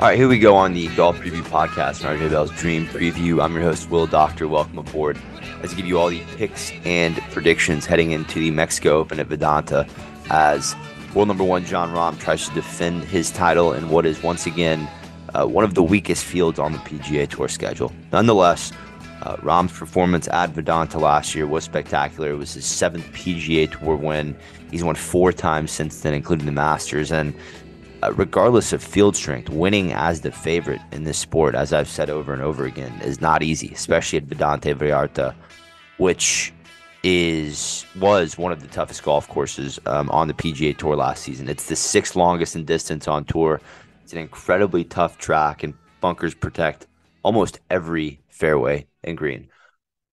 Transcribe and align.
All 0.00 0.06
right, 0.06 0.16
here 0.16 0.28
we 0.28 0.38
go 0.38 0.54
on 0.54 0.74
the 0.74 0.86
Golf 0.94 1.18
Preview 1.18 1.42
Podcast 1.42 2.04
RJ 2.04 2.30
Bell's 2.30 2.52
Dream 2.52 2.86
Preview. 2.86 3.42
I'm 3.42 3.52
your 3.52 3.64
host, 3.64 3.90
Will 3.90 4.06
Doctor. 4.06 4.46
Welcome 4.46 4.78
aboard. 4.78 5.18
Let's 5.60 5.74
give 5.74 5.86
you 5.86 5.98
all 5.98 6.08
the 6.08 6.22
picks 6.36 6.70
and 6.84 7.16
predictions 7.32 7.84
heading 7.84 8.12
into 8.12 8.38
the 8.38 8.52
Mexico 8.52 8.98
Open 8.98 9.18
at 9.18 9.28
Vidanta 9.28 9.90
as 10.30 10.76
world 11.16 11.26
number 11.26 11.42
one 11.42 11.64
Jon 11.64 11.92
Rahm 11.92 12.16
tries 12.16 12.48
to 12.48 12.54
defend 12.54 13.02
his 13.02 13.32
title 13.32 13.72
in 13.72 13.88
what 13.88 14.06
is 14.06 14.22
once 14.22 14.46
again 14.46 14.88
uh, 15.34 15.44
one 15.46 15.64
of 15.64 15.74
the 15.74 15.82
weakest 15.82 16.24
fields 16.24 16.60
on 16.60 16.70
the 16.70 16.78
PGA 16.78 17.28
Tour 17.28 17.48
schedule. 17.48 17.92
Nonetheless, 18.12 18.70
uh, 19.22 19.34
Rahm's 19.38 19.72
performance 19.72 20.28
at 20.28 20.54
Vidanta 20.54 21.00
last 21.00 21.34
year 21.34 21.48
was 21.48 21.64
spectacular. 21.64 22.30
It 22.30 22.36
was 22.36 22.54
his 22.54 22.64
seventh 22.64 23.04
PGA 23.12 23.68
Tour 23.76 23.96
win. 23.96 24.36
He's 24.70 24.84
won 24.84 24.94
four 24.94 25.32
times 25.32 25.72
since 25.72 26.02
then, 26.02 26.14
including 26.14 26.46
the 26.46 26.52
Masters. 26.52 27.10
And 27.10 27.34
regardless 28.14 28.72
of 28.72 28.82
field 28.82 29.16
strength, 29.16 29.48
winning 29.48 29.92
as 29.92 30.20
the 30.20 30.30
favorite 30.30 30.80
in 30.92 31.04
this 31.04 31.18
sport, 31.18 31.54
as 31.54 31.72
I've 31.72 31.88
said 31.88 32.10
over 32.10 32.32
and 32.32 32.42
over 32.42 32.64
again, 32.64 32.92
is 33.02 33.20
not 33.20 33.42
easy, 33.42 33.70
especially 33.72 34.18
at 34.18 34.26
Vidanta 34.26 34.74
Vallarta, 34.74 35.34
which 35.98 36.52
is 37.04 37.86
was 37.98 38.36
one 38.36 38.50
of 38.50 38.60
the 38.60 38.68
toughest 38.68 39.02
golf 39.02 39.28
courses 39.28 39.78
um, 39.86 40.10
on 40.10 40.28
the 40.28 40.34
PGA 40.34 40.76
Tour 40.76 40.96
last 40.96 41.22
season. 41.22 41.48
It's 41.48 41.66
the 41.66 41.76
sixth 41.76 42.16
longest 42.16 42.56
in 42.56 42.64
distance 42.64 43.06
on 43.06 43.24
tour. 43.24 43.60
It's 44.02 44.12
an 44.12 44.18
incredibly 44.18 44.84
tough 44.84 45.18
track, 45.18 45.62
and 45.62 45.74
bunkers 46.00 46.34
protect 46.34 46.86
almost 47.22 47.60
every 47.70 48.20
fairway 48.28 48.86
and 49.04 49.16
green. 49.16 49.48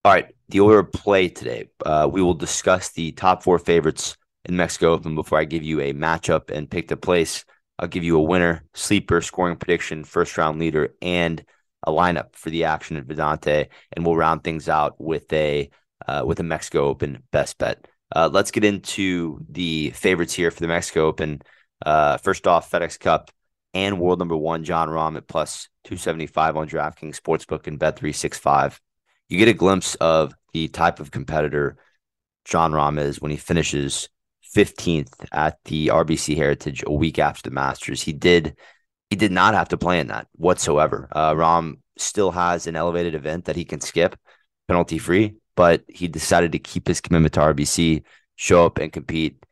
All 0.04 0.14
right, 0.14 0.36
the 0.50 0.60
order 0.60 0.80
of 0.80 0.92
play 0.92 1.30
today. 1.30 1.70
Uh, 1.86 2.08
we 2.12 2.22
will 2.22 2.34
discuss 2.34 2.90
the 2.90 3.12
top 3.14 3.42
four 3.42 3.58
favorites 3.58 4.18
in 4.46 4.56
Mexico 4.56 4.94
Open 4.94 5.16
before 5.16 5.40
I 5.40 5.46
give 5.46 5.64
you 5.64 5.82
a 5.82 5.94
matchup 5.94 6.52
and 6.52 6.70
pick 6.70 6.88
the 6.88 6.98
place. 6.98 7.46
I'll 7.78 7.88
give 7.88 8.04
you 8.04 8.18
a 8.18 8.22
winner, 8.24 8.64
sleeper, 8.74 9.22
scoring 9.22 9.58
prediction, 9.58 10.04
first 10.04 10.38
round 10.38 10.60
leader, 10.60 10.94
and 11.02 11.44
a 11.86 11.92
lineup 11.92 12.36
for 12.36 12.50
the 12.50 12.66
action 12.66 12.98
at 12.98 13.08
Vidanta. 13.08 13.68
and 13.92 14.06
we'll 14.06 14.16
round 14.16 14.44
things 14.44 14.70
out 14.70 14.96
with 15.00 15.32
a 15.34 15.70
uh, 16.08 16.24
with 16.26 16.40
a 16.40 16.44
Mexico 16.44 16.86
Open 16.88 17.24
best 17.32 17.58
bet. 17.58 17.88
Uh, 18.16 18.30
let's 18.32 18.52
get 18.52 18.64
into 18.64 19.40
the 19.50 19.92
favorites 19.92 20.34
here 20.34 20.52
for 20.52 20.60
the 20.60 20.68
Mexico 20.68 21.06
Open. 21.08 21.42
Uh, 21.86 22.18
first 22.18 22.48
off, 22.48 22.72
FedEx 22.72 23.00
Cup 23.00 23.32
and 23.74 24.00
world 24.00 24.20
number 24.20 24.38
one 24.38 24.64
Jon 24.64 24.88
Rahm 24.88 25.18
at 25.18 25.28
plus 25.28 25.70
275 25.84 26.58
on 26.58 26.68
DraftKings 26.68 27.20
Sportsbook 27.20 27.68
and 27.68 27.80
Bet365. 27.80 28.80
You 29.30 29.38
get 29.38 29.48
a 29.48 29.54
glimpse 29.54 29.96
of 29.96 30.34
the 30.54 30.68
type 30.68 31.00
of 31.00 31.12
competitor 31.12 31.78
Jon 32.46 32.72
Rahm 32.72 33.00
is 33.00 33.20
when 33.20 33.32
he 33.32 33.38
finishes 33.38 34.08
15th 34.56 35.14
at 35.34 35.60
the 35.66 35.88
RBC 35.88 36.38
Heritage 36.38 36.84
a 36.88 36.94
week 36.94 37.20
after 37.20 37.50
the 37.50 37.54
Masters. 37.54 38.02
He 38.02 38.14
did 38.14 38.58
he 39.10 39.16
did 39.16 39.32
not 39.32 39.54
have 39.54 39.70
to 39.70 39.78
play 39.78 40.00
in 40.00 40.08
that 40.08 40.28
whatsoever. 40.36 41.08
Uh, 41.12 41.34
Rahm 41.34 41.78
still 41.98 42.32
has 42.32 42.66
an 42.66 42.76
elevated 42.76 43.14
event 43.14 43.46
that 43.46 43.56
he 43.56 43.64
can 43.64 43.80
skip 43.80 44.18
penalty 44.68 44.98
free, 44.98 45.36
but 45.56 45.84
he 45.88 46.08
decided 46.08 46.54
to 46.54 46.60
keep 46.60 46.88
his 46.88 47.02
commitment 47.02 47.34
to 47.36 47.42
RBC, 47.42 48.04
show 48.36 48.66
up 48.66 48.80
and 48.80 48.92
compete, 48.92 49.46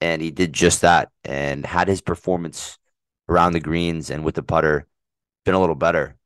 and 0.00 0.20
he 0.20 0.30
did 0.32 0.52
just 0.52 0.80
that 0.80 1.10
and 1.24 1.64
had 1.64 1.86
his 1.86 2.00
performance 2.00 2.78
around 3.28 3.52
the 3.52 3.60
greens 3.60 4.10
and 4.10 4.24
with 4.24 4.34
the 4.34 4.42
putter 4.42 4.86
been 5.44 5.54
a 5.54 5.60
little 5.60 5.76
better, 5.76 6.16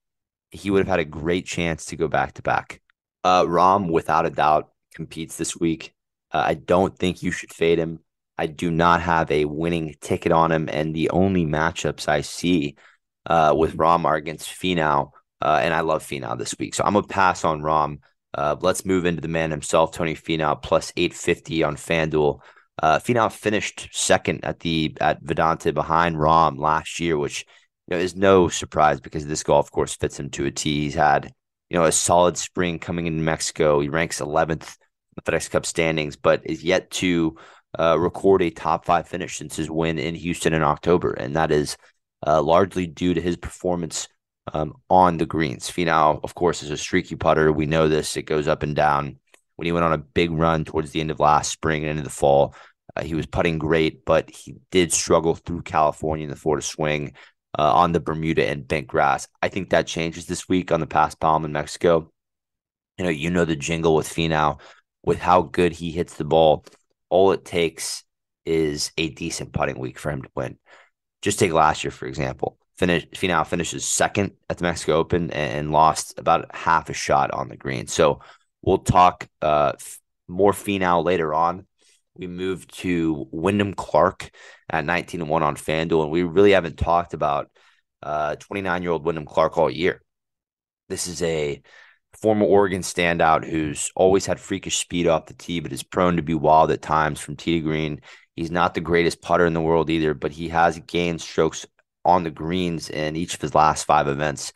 he 0.50 0.70
would 0.70 0.80
have 0.80 0.88
had 0.88 1.00
a 1.00 1.04
great 1.04 1.46
chance 1.46 1.86
to 1.86 1.96
go 1.96 2.08
back 2.08 2.32
to 2.34 2.42
back. 2.42 2.80
Uh, 3.22 3.44
Rahm, 3.44 3.90
without 3.90 4.26
a 4.26 4.30
doubt, 4.30 4.70
competes 4.94 5.36
this 5.36 5.56
week. 5.56 5.92
Uh, 6.32 6.42
I 6.46 6.54
don't 6.54 6.96
think 6.98 7.22
you 7.22 7.30
should 7.30 7.52
fade 7.52 7.78
him. 7.78 8.00
I 8.40 8.46
do 8.46 8.70
not 8.70 9.02
have 9.02 9.30
a 9.30 9.44
winning 9.44 9.96
ticket 10.00 10.32
on 10.32 10.50
him, 10.50 10.70
and 10.72 10.94
the 10.94 11.10
only 11.10 11.44
matchups 11.44 12.08
I 12.08 12.22
see 12.22 12.76
uh, 13.26 13.54
with 13.54 13.76
Rahm 13.76 14.06
are 14.06 14.14
against 14.16 14.48
Finau, 14.48 15.10
uh, 15.42 15.60
and 15.62 15.74
I 15.74 15.80
love 15.80 16.02
Finau 16.02 16.38
this 16.38 16.54
week, 16.58 16.74
so 16.74 16.82
I'm 16.82 16.94
gonna 16.94 17.06
pass 17.06 17.44
on 17.44 17.60
Rahm. 17.60 17.98
Uh, 18.32 18.56
let's 18.58 18.86
move 18.86 19.04
into 19.04 19.20
the 19.20 19.28
man 19.28 19.50
himself, 19.50 19.92
Tony 19.92 20.14
Finau, 20.14 20.60
plus 20.62 20.90
850 20.96 21.64
on 21.64 21.76
FanDuel. 21.76 22.40
Uh, 22.82 22.98
Finau 22.98 23.30
finished 23.30 23.90
second 23.92 24.42
at 24.42 24.60
the 24.60 24.96
at 25.02 25.22
Vidanta 25.22 25.74
behind 25.74 26.16
Rahm 26.16 26.58
last 26.58 26.98
year, 26.98 27.18
which 27.18 27.44
you 27.88 27.96
know 27.96 28.02
is 28.02 28.16
no 28.16 28.48
surprise 28.48 29.00
because 29.02 29.26
this 29.26 29.42
golf 29.42 29.70
course 29.70 29.96
fits 29.96 30.18
him 30.18 30.30
to 30.30 30.46
a 30.46 30.50
T. 30.50 30.84
He's 30.84 30.94
had 30.94 31.30
you 31.68 31.76
know 31.76 31.84
a 31.84 31.92
solid 31.92 32.38
spring 32.38 32.78
coming 32.78 33.06
into 33.06 33.22
Mexico. 33.22 33.80
He 33.80 33.90
ranks 33.90 34.18
11th 34.18 34.78
in 34.78 35.22
the 35.22 35.30
FedEx 35.30 35.50
Cup 35.50 35.66
standings, 35.66 36.16
but 36.16 36.40
is 36.44 36.64
yet 36.64 36.90
to 36.92 37.36
uh, 37.78 37.98
record 37.98 38.42
a 38.42 38.50
top 38.50 38.84
five 38.84 39.08
finish 39.08 39.36
since 39.38 39.56
his 39.56 39.70
win 39.70 39.98
in 39.98 40.14
Houston 40.14 40.52
in 40.52 40.62
October, 40.62 41.12
and 41.12 41.36
that 41.36 41.50
is 41.50 41.76
uh, 42.26 42.42
largely 42.42 42.86
due 42.86 43.14
to 43.14 43.20
his 43.20 43.36
performance 43.36 44.08
um, 44.52 44.74
on 44.88 45.18
the 45.18 45.26
greens. 45.26 45.70
Finau, 45.70 46.20
of 46.24 46.34
course, 46.34 46.62
is 46.62 46.70
a 46.70 46.76
streaky 46.76 47.16
putter. 47.16 47.52
We 47.52 47.66
know 47.66 47.88
this; 47.88 48.16
it 48.16 48.22
goes 48.22 48.48
up 48.48 48.62
and 48.62 48.74
down. 48.74 49.18
When 49.56 49.66
he 49.66 49.72
went 49.72 49.84
on 49.84 49.92
a 49.92 49.98
big 49.98 50.30
run 50.30 50.64
towards 50.64 50.90
the 50.90 51.00
end 51.00 51.10
of 51.10 51.20
last 51.20 51.52
spring 51.52 51.82
and 51.82 51.90
into 51.90 52.02
the 52.02 52.10
fall, 52.10 52.54
uh, 52.96 53.02
he 53.02 53.14
was 53.14 53.26
putting 53.26 53.58
great, 53.58 54.04
but 54.04 54.30
he 54.30 54.56
did 54.70 54.92
struggle 54.92 55.34
through 55.34 55.62
California 55.62 56.24
in 56.24 56.30
the 56.30 56.36
Florida 56.36 56.64
swing 56.64 57.12
uh, 57.58 57.72
on 57.74 57.92
the 57.92 58.00
Bermuda 58.00 58.46
and 58.48 58.66
bent 58.66 58.86
grass. 58.86 59.28
I 59.42 59.48
think 59.48 59.70
that 59.70 59.86
changes 59.86 60.26
this 60.26 60.48
week 60.48 60.72
on 60.72 60.80
the 60.80 60.86
Paspalum 60.86 61.44
in 61.44 61.52
Mexico. 61.52 62.10
You 62.98 63.04
know, 63.04 63.10
you 63.10 63.30
know 63.30 63.44
the 63.44 63.56
jingle 63.56 63.94
with 63.94 64.08
Finau, 64.08 64.60
with 65.04 65.18
how 65.18 65.42
good 65.42 65.72
he 65.72 65.90
hits 65.90 66.14
the 66.14 66.24
ball 66.24 66.64
all 67.10 67.32
it 67.32 67.44
takes 67.44 68.04
is 68.46 68.92
a 68.96 69.10
decent 69.10 69.52
putting 69.52 69.78
week 69.78 69.98
for 69.98 70.10
him 70.10 70.22
to 70.22 70.28
win. 70.34 70.58
Just 71.22 71.38
take 71.38 71.52
last 71.52 71.84
year, 71.84 71.90
for 71.90 72.06
example. 72.06 72.56
Finish 72.78 73.06
Finau 73.08 73.46
finishes 73.46 73.84
second 73.84 74.32
at 74.48 74.56
the 74.56 74.64
Mexico 74.64 74.94
Open 74.94 75.30
and 75.32 75.70
lost 75.70 76.18
about 76.18 76.54
half 76.54 76.88
a 76.88 76.94
shot 76.94 77.30
on 77.30 77.48
the 77.48 77.56
green. 77.56 77.86
So 77.86 78.20
we'll 78.62 78.78
talk 78.78 79.28
uh, 79.42 79.72
more 80.28 80.52
Finau 80.52 81.04
later 81.04 81.34
on. 81.34 81.66
We 82.14 82.26
moved 82.26 82.74
to 82.78 83.28
Wyndham 83.30 83.74
Clark 83.74 84.30
at 84.70 84.84
19 84.84 85.20
and 85.20 85.30
1 85.30 85.42
on 85.42 85.56
FanDuel, 85.56 86.02
and 86.02 86.10
we 86.10 86.22
really 86.22 86.52
haven't 86.52 86.78
talked 86.78 87.12
about 87.12 87.50
29 88.02 88.66
uh, 88.66 88.82
year 88.82 88.90
old 88.90 89.04
Wyndham 89.04 89.26
Clark 89.26 89.58
all 89.58 89.70
year. 89.70 90.00
This 90.88 91.06
is 91.06 91.22
a 91.22 91.62
former 92.18 92.44
Oregon 92.44 92.82
standout 92.82 93.48
who's 93.48 93.90
always 93.94 94.26
had 94.26 94.40
freakish 94.40 94.78
speed 94.78 95.06
off 95.06 95.26
the 95.26 95.34
tee, 95.34 95.60
but 95.60 95.72
is 95.72 95.82
prone 95.82 96.16
to 96.16 96.22
be 96.22 96.34
wild 96.34 96.70
at 96.70 96.82
times 96.82 97.20
from 97.20 97.36
tee 97.36 97.58
to 97.58 97.60
green. 97.60 98.00
He's 98.36 98.50
not 98.50 98.74
the 98.74 98.80
greatest 98.80 99.22
putter 99.22 99.46
in 99.46 99.54
the 99.54 99.60
world 99.60 99.90
either, 99.90 100.14
but 100.14 100.32
he 100.32 100.48
has 100.48 100.78
gained 100.80 101.20
strokes 101.20 101.66
on 102.04 102.24
the 102.24 102.30
greens 102.30 102.90
in 102.90 103.16
each 103.16 103.34
of 103.34 103.40
his 103.40 103.54
last 103.54 103.84
five 103.84 104.08
events. 104.08 104.52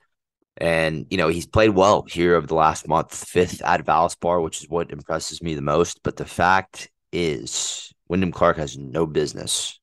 And, 0.56 1.06
you 1.10 1.16
know, 1.16 1.28
he's 1.28 1.46
played 1.46 1.70
well 1.70 2.04
here 2.08 2.36
over 2.36 2.46
the 2.46 2.54
last 2.54 2.86
month, 2.86 3.14
fifth 3.14 3.60
at 3.62 3.84
Valspar, 3.84 4.42
which 4.42 4.62
is 4.62 4.68
what 4.68 4.90
impresses 4.90 5.42
me 5.42 5.54
the 5.54 5.62
most. 5.62 6.00
But 6.02 6.16
the 6.16 6.24
fact 6.24 6.90
is, 7.12 7.92
Wyndham 8.08 8.32
Clark 8.32 8.56
has 8.58 8.78
no 8.78 9.06
business, 9.06 9.78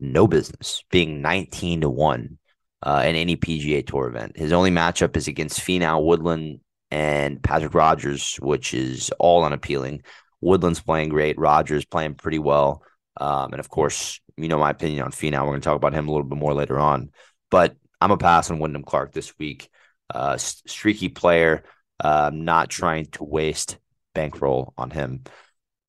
no 0.00 0.26
business 0.26 0.82
being 0.90 1.20
19 1.20 1.82
to 1.82 1.90
1 1.90 2.38
uh, 2.82 3.02
in 3.06 3.16
any 3.16 3.36
PGA 3.36 3.86
Tour 3.86 4.08
event. 4.08 4.36
His 4.36 4.52
only 4.52 4.70
matchup 4.70 5.16
is 5.16 5.28
against 5.28 5.60
Finau 5.60 6.02
Woodland 6.02 6.60
and 6.94 7.42
Patrick 7.42 7.74
Rodgers, 7.74 8.36
which 8.36 8.72
is 8.72 9.10
all 9.18 9.42
unappealing. 9.42 10.04
Woodland's 10.40 10.80
playing 10.80 11.08
great. 11.08 11.36
Rodgers 11.36 11.84
playing 11.84 12.14
pretty 12.14 12.38
well. 12.38 12.84
Um, 13.16 13.50
and 13.50 13.58
of 13.58 13.68
course, 13.68 14.20
you 14.36 14.46
know 14.46 14.58
my 14.58 14.70
opinion 14.70 15.02
on 15.02 15.10
Finau. 15.10 15.40
We're 15.40 15.50
going 15.50 15.60
to 15.60 15.64
talk 15.64 15.76
about 15.76 15.92
him 15.92 16.06
a 16.06 16.12
little 16.12 16.28
bit 16.28 16.38
more 16.38 16.54
later 16.54 16.78
on. 16.78 17.10
But 17.50 17.74
I'm 18.00 18.12
a 18.12 18.16
pass 18.16 18.48
on 18.48 18.60
Wyndham 18.60 18.84
Clark 18.84 19.12
this 19.12 19.36
week. 19.40 19.68
Uh, 20.08 20.36
streaky 20.36 21.08
player. 21.08 21.64
Uh, 21.98 22.30
not 22.32 22.70
trying 22.70 23.06
to 23.06 23.24
waste 23.24 23.78
bankroll 24.14 24.72
on 24.78 24.90
him. 24.90 25.24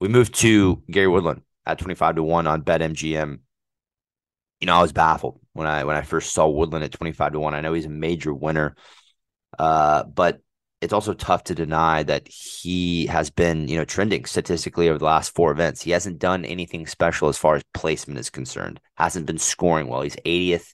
We 0.01 0.07
move 0.07 0.31
to 0.33 0.81
Gary 0.89 1.07
Woodland 1.07 1.43
at 1.67 1.77
25 1.77 2.15
to 2.15 2.23
1 2.23 2.47
on 2.47 2.63
BetMGM. 2.63 3.39
You 4.59 4.65
know, 4.65 4.73
I 4.73 4.81
was 4.81 4.91
baffled 4.91 5.39
when 5.53 5.67
I 5.67 5.83
when 5.83 5.97
I 5.97 6.01
first 6.01 6.33
saw 6.33 6.47
Woodland 6.47 6.83
at 6.83 6.93
25 6.93 7.33
to 7.33 7.39
1. 7.39 7.53
I 7.53 7.61
know 7.61 7.73
he's 7.73 7.85
a 7.85 7.89
major 7.89 8.33
winner. 8.33 8.75
Uh, 9.59 10.03
but 10.03 10.41
it's 10.85 10.93
also 10.93 11.13
tough 11.13 11.43
to 11.45 11.55
deny 11.55 12.03
that 12.03 12.27
he 12.27 13.07
has 13.07 13.29
been, 13.29 13.67
you 13.67 13.77
know, 13.77 13.85
trending 13.85 14.25
statistically 14.25 14.87
over 14.87 14.99
the 14.99 15.05
last 15.05 15.33
four 15.33 15.51
events. 15.51 15.81
He 15.81 15.91
hasn't 15.91 16.19
done 16.19 16.45
anything 16.45 16.87
special 16.87 17.27
as 17.27 17.37
far 17.37 17.55
as 17.55 17.63
placement 17.73 18.19
is 18.19 18.29
concerned. 18.29 18.79
Hasn't 18.95 19.25
been 19.25 19.39
scoring 19.39 19.87
well. 19.87 20.01
He's 20.01 20.15
80th 20.17 20.73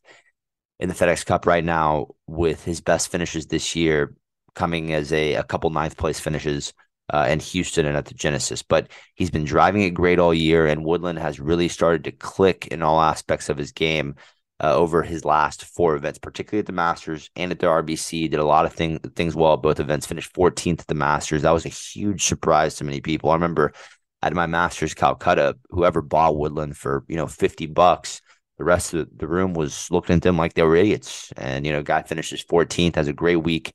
in 0.80 0.90
the 0.90 0.96
FedEx 0.96 1.25
Cup 1.25 1.46
right 1.46 1.63
now 1.63 2.10
with 2.28 2.63
his 2.63 2.81
best 2.81 3.10
finishes 3.10 3.48
this 3.48 3.75
year 3.75 4.13
coming 4.54 4.94
as 4.94 5.13
a, 5.13 5.36
a 5.36 5.44
couple 5.44 5.69
ninth 5.69 5.96
place 5.96 6.19
finishes 6.19 6.74
uh, 7.14 7.28
in 7.30 7.40
Houston 7.40 7.86
and 7.86 7.96
at 7.96 8.06
the 8.06 8.14
Genesis. 8.14 8.62
But 8.62 8.90
he's 9.16 9.31
been 9.31 9.46
driving 9.46 9.84
it 9.84 9.92
great 9.92 10.19
all 10.19 10.34
year, 10.34 10.68
and 10.68 10.84
Woodland 10.84 11.19
has 11.19 11.40
really 11.40 11.69
started 11.69 12.04
to 12.04 12.12
click 12.12 12.68
in 12.68 12.81
all 12.81 13.00
aspects 13.00 13.50
of 13.50 13.57
his 13.57 13.72
game 13.72 14.16
uh, 14.63 14.75
over 14.75 15.04
his 15.04 15.25
last 15.25 15.66
four 15.66 15.96
events, 15.96 16.19
particularly 16.19 16.60
at 16.60 16.66
the 16.66 16.72
Masters 16.72 17.30
and 17.36 17.52
at 17.52 17.60
the 17.60 17.68
RBC. 17.68 18.30
Did 18.30 18.40
a 18.40 18.46
lot 18.46 18.66
of 18.66 18.74
thing, 18.74 19.00
things 19.00 19.36
well 19.36 19.54
at 19.54 19.62
both 19.62 19.80
events. 19.80 20.06
Finished 20.06 20.34
14th 20.34 20.81
at 20.81 20.88
the 20.88 20.96
Masters. 20.96 21.42
That 21.42 21.52
was 21.52 21.66
a 21.66 21.69
huge 21.69 22.24
surprise 22.24 22.75
to 22.75 22.84
many 22.84 23.02
people. 23.02 23.31
I 23.31 23.34
remember 23.34 23.74
at 24.22 24.34
my 24.34 24.46
Masters 24.46 24.94
Calcutta, 24.94 25.58
whoever 25.69 26.02
bought 26.02 26.38
Woodland 26.38 26.78
for 26.78 27.04
you 27.08 27.18
know 27.18 27.28
50 27.28 27.68
bucks 27.68 28.22
the 28.62 28.66
rest 28.66 28.94
of 28.94 29.10
the 29.18 29.28
room 29.28 29.56
was 29.56 29.90
looking 29.90 30.18
at 30.18 30.22
them 30.22 30.38
like 30.38 30.54
they 30.54 30.62
were 30.62 30.75
idiots. 30.75 31.34
And, 31.36 31.66
you 31.66 31.72
know, 31.72 31.81
guy 31.81 32.04
finishes 32.04 32.46
14th, 32.46 32.94
has 32.94 33.07
a 33.07 33.14
great 33.14 33.38
week, 33.38 33.74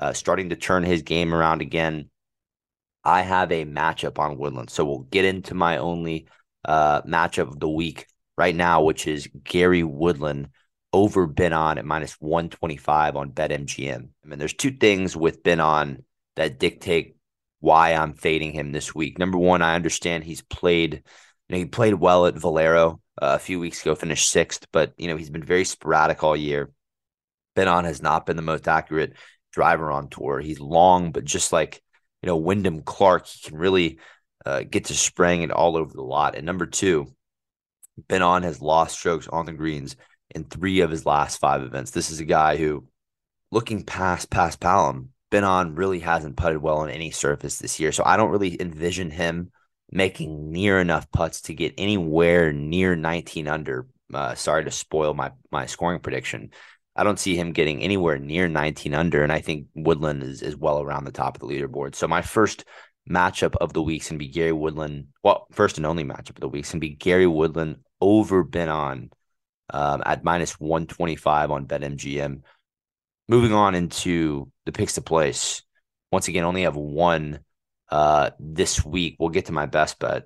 uh, 0.00 0.12
starting 0.12 0.50
to 0.50 0.56
turn 0.56 0.84
his 0.84 1.02
game 1.02 1.34
around 1.34 1.62
again. 1.62 2.10
I 3.02 3.22
have 3.22 3.50
a 3.50 3.64
matchup 3.64 4.20
on 4.20 4.38
Woodland. 4.38 4.70
So 4.70 4.84
we'll 4.84 5.00
get 5.00 5.24
into 5.24 5.54
my 5.54 5.78
only 5.78 6.28
uh, 6.64 7.02
matchup 7.02 7.48
of 7.48 7.58
the 7.58 7.68
week 7.68 8.06
right 8.40 8.56
now, 8.56 8.82
which 8.82 9.06
is 9.06 9.28
Gary 9.44 9.82
Woodland 9.82 10.48
over 10.94 11.26
Ben 11.26 11.52
An 11.52 11.76
at 11.76 11.84
minus 11.84 12.14
125 12.14 13.14
on 13.14 13.32
BetMGM. 13.32 14.08
I 14.24 14.26
mean, 14.26 14.38
there's 14.38 14.54
two 14.54 14.70
things 14.70 15.14
with 15.14 15.42
Ben 15.42 15.60
An 15.60 16.06
that 16.36 16.58
dictate 16.58 17.16
why 17.60 17.92
I'm 17.92 18.14
fading 18.14 18.52
him 18.52 18.72
this 18.72 18.94
week. 18.94 19.18
Number 19.18 19.36
one, 19.36 19.60
I 19.60 19.74
understand 19.74 20.24
he's 20.24 20.40
played, 20.40 20.94
you 20.94 21.02
know, 21.50 21.58
he 21.58 21.66
played 21.66 21.92
well 21.92 22.24
at 22.24 22.38
Valero 22.38 23.02
uh, 23.20 23.36
a 23.36 23.38
few 23.38 23.60
weeks 23.60 23.82
ago, 23.82 23.94
finished 23.94 24.30
sixth, 24.30 24.66
but 24.72 24.94
you 24.96 25.08
know 25.08 25.18
he's 25.18 25.28
been 25.28 25.44
very 25.44 25.66
sporadic 25.66 26.24
all 26.24 26.34
year. 26.34 26.70
Ben 27.54 27.68
An 27.68 27.84
has 27.84 28.00
not 28.00 28.24
been 28.24 28.36
the 28.36 28.42
most 28.42 28.66
accurate 28.66 29.12
driver 29.52 29.92
on 29.92 30.08
tour. 30.08 30.40
He's 30.40 30.60
long, 30.60 31.12
but 31.12 31.26
just 31.26 31.52
like 31.52 31.82
you 32.22 32.26
know 32.26 32.38
Wyndham 32.38 32.80
Clark, 32.80 33.26
he 33.26 33.50
can 33.50 33.58
really 33.58 33.98
uh, 34.46 34.62
get 34.62 34.86
to 34.86 34.94
spraying 34.94 35.42
it 35.42 35.50
all 35.50 35.76
over 35.76 35.92
the 35.92 36.00
lot. 36.00 36.36
And 36.36 36.46
number 36.46 36.64
two, 36.64 37.14
Ben 38.08 38.22
An 38.22 38.42
has 38.42 38.60
lost 38.60 38.98
strokes 38.98 39.28
on 39.28 39.46
the 39.46 39.52
greens 39.52 39.96
in 40.34 40.44
three 40.44 40.80
of 40.80 40.90
his 40.90 41.06
last 41.06 41.38
five 41.38 41.62
events. 41.62 41.90
This 41.90 42.10
is 42.10 42.20
a 42.20 42.24
guy 42.24 42.56
who, 42.56 42.86
looking 43.50 43.84
past 43.84 44.30
paspalum, 44.30 45.08
Ben 45.30 45.44
An 45.44 45.74
really 45.74 46.00
hasn't 46.00 46.36
putted 46.36 46.58
well 46.58 46.78
on 46.78 46.90
any 46.90 47.10
surface 47.10 47.58
this 47.58 47.78
year. 47.80 47.92
So 47.92 48.02
I 48.04 48.16
don't 48.16 48.30
really 48.30 48.60
envision 48.60 49.10
him 49.10 49.50
making 49.90 50.50
near 50.52 50.80
enough 50.80 51.10
putts 51.10 51.42
to 51.42 51.54
get 51.54 51.74
anywhere 51.78 52.52
near 52.52 52.94
19 52.96 53.48
under. 53.48 53.86
Uh, 54.12 54.34
sorry 54.34 54.64
to 54.64 54.70
spoil 54.70 55.14
my 55.14 55.30
my 55.50 55.66
scoring 55.66 56.00
prediction. 56.00 56.50
I 56.96 57.04
don't 57.04 57.18
see 57.18 57.36
him 57.36 57.52
getting 57.52 57.82
anywhere 57.82 58.18
near 58.18 58.48
19 58.48 58.92
under, 58.94 59.22
and 59.22 59.32
I 59.32 59.40
think 59.40 59.66
Woodland 59.74 60.22
is 60.22 60.42
is 60.42 60.56
well 60.56 60.80
around 60.82 61.04
the 61.04 61.12
top 61.12 61.36
of 61.36 61.40
the 61.40 61.54
leaderboard. 61.54 61.94
So 61.94 62.08
my 62.08 62.22
first 62.22 62.64
matchup 63.08 63.56
of 63.60 63.72
the 63.72 63.82
week's 63.82 64.08
gonna 64.08 64.18
be 64.18 64.28
Gary 64.28 64.52
Woodland. 64.52 65.08
Well, 65.22 65.46
first 65.52 65.76
and 65.76 65.86
only 65.86 66.04
matchup 66.04 66.30
of 66.30 66.40
the 66.40 66.48
week 66.48 66.64
is 66.64 66.72
gonna 66.72 66.80
be 66.80 66.90
Gary 66.90 67.26
Woodland 67.26 67.76
over 68.00 68.42
Ben 68.44 68.68
An 68.68 69.10
um, 69.72 70.02
at 70.04 70.24
minus 70.24 70.58
125 70.58 71.50
on 71.50 71.66
BetMGM. 71.66 72.42
Moving 73.28 73.52
on 73.52 73.74
into 73.74 74.50
the 74.66 74.72
picks 74.72 74.94
to 74.94 75.02
place. 75.02 75.62
Once 76.10 76.28
again, 76.28 76.44
only 76.44 76.62
have 76.62 76.76
one 76.76 77.40
uh, 77.90 78.30
this 78.40 78.84
week. 78.84 79.16
We'll 79.18 79.28
get 79.28 79.46
to 79.46 79.52
my 79.52 79.66
best 79.66 79.98
bet, 79.98 80.24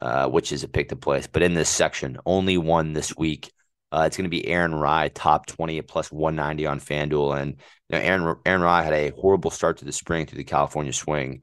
uh, 0.00 0.28
which 0.28 0.52
is 0.52 0.62
a 0.62 0.68
pick 0.68 0.90
to 0.90 0.96
place. 0.96 1.26
But 1.26 1.42
in 1.42 1.54
this 1.54 1.70
section, 1.70 2.18
only 2.26 2.58
one 2.58 2.92
this 2.92 3.16
week. 3.16 3.50
Uh, 3.90 4.04
it's 4.06 4.16
going 4.16 4.24
to 4.24 4.30
be 4.30 4.46
Aaron 4.46 4.74
Rai, 4.74 5.10
top 5.10 5.46
20 5.46 5.78
at 5.78 5.86
plus 5.86 6.10
190 6.10 6.66
on 6.66 6.80
FanDuel. 6.80 7.40
And 7.40 7.50
you 7.88 7.98
know, 7.98 7.98
Aaron, 7.98 8.36
Aaron 8.46 8.62
Rai 8.62 8.84
had 8.84 8.94
a 8.94 9.10
horrible 9.10 9.50
start 9.50 9.78
to 9.78 9.84
the 9.84 9.92
spring 9.92 10.24
through 10.24 10.38
the 10.38 10.44
California 10.44 10.94
swing 10.94 11.42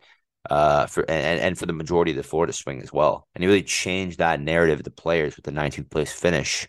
uh, 0.49 0.85
for 0.85 1.09
and, 1.09 1.39
and 1.39 1.57
for 1.57 1.65
the 1.65 1.73
majority 1.73 2.11
of 2.11 2.17
the 2.17 2.23
Florida 2.23 2.53
swing 2.53 2.81
as 2.81 2.93
well. 2.93 3.27
And 3.33 3.43
he 3.43 3.47
really 3.47 3.63
changed 3.63 4.19
that 4.19 4.39
narrative 4.39 4.79
of 4.79 4.85
the 4.85 4.91
players 4.91 5.35
with 5.35 5.45
the 5.45 5.51
19th 5.51 5.89
place 5.89 6.11
finish. 6.11 6.67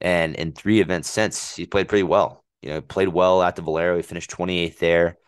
And 0.00 0.34
in 0.34 0.52
three 0.52 0.80
events 0.80 1.10
since, 1.10 1.56
he's 1.56 1.68
played 1.68 1.88
pretty 1.88 2.02
well 2.02 2.44
you 2.66 2.72
know, 2.72 2.80
played 2.80 3.08
well 3.08 3.42
at 3.42 3.54
the 3.54 3.62
Valero. 3.62 3.96
He 3.96 4.02
finished 4.02 4.30
28th 4.30 4.78
there. 4.78 5.18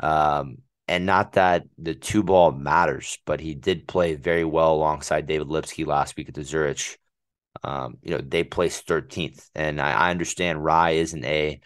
Um, 0.00 0.58
and 0.88 1.06
not 1.06 1.34
that 1.34 1.64
the 1.78 1.94
two 1.94 2.24
ball 2.24 2.50
matters, 2.50 3.18
but 3.24 3.38
he 3.38 3.54
did 3.54 3.86
play 3.86 4.16
very 4.16 4.44
well 4.44 4.74
alongside 4.74 5.26
David 5.26 5.46
Lipsky 5.46 5.84
last 5.84 6.16
week 6.16 6.28
at 6.28 6.34
the 6.34 6.42
Zurich. 6.42 6.98
Um, 7.62 7.98
you 8.02 8.10
know, 8.10 8.20
they 8.20 8.42
placed 8.42 8.88
13th. 8.88 9.50
And 9.54 9.80
I, 9.80 9.92
I 9.92 10.10
understand 10.10 10.64
Rai 10.64 10.98
isn't 10.98 11.24
a, 11.24 11.60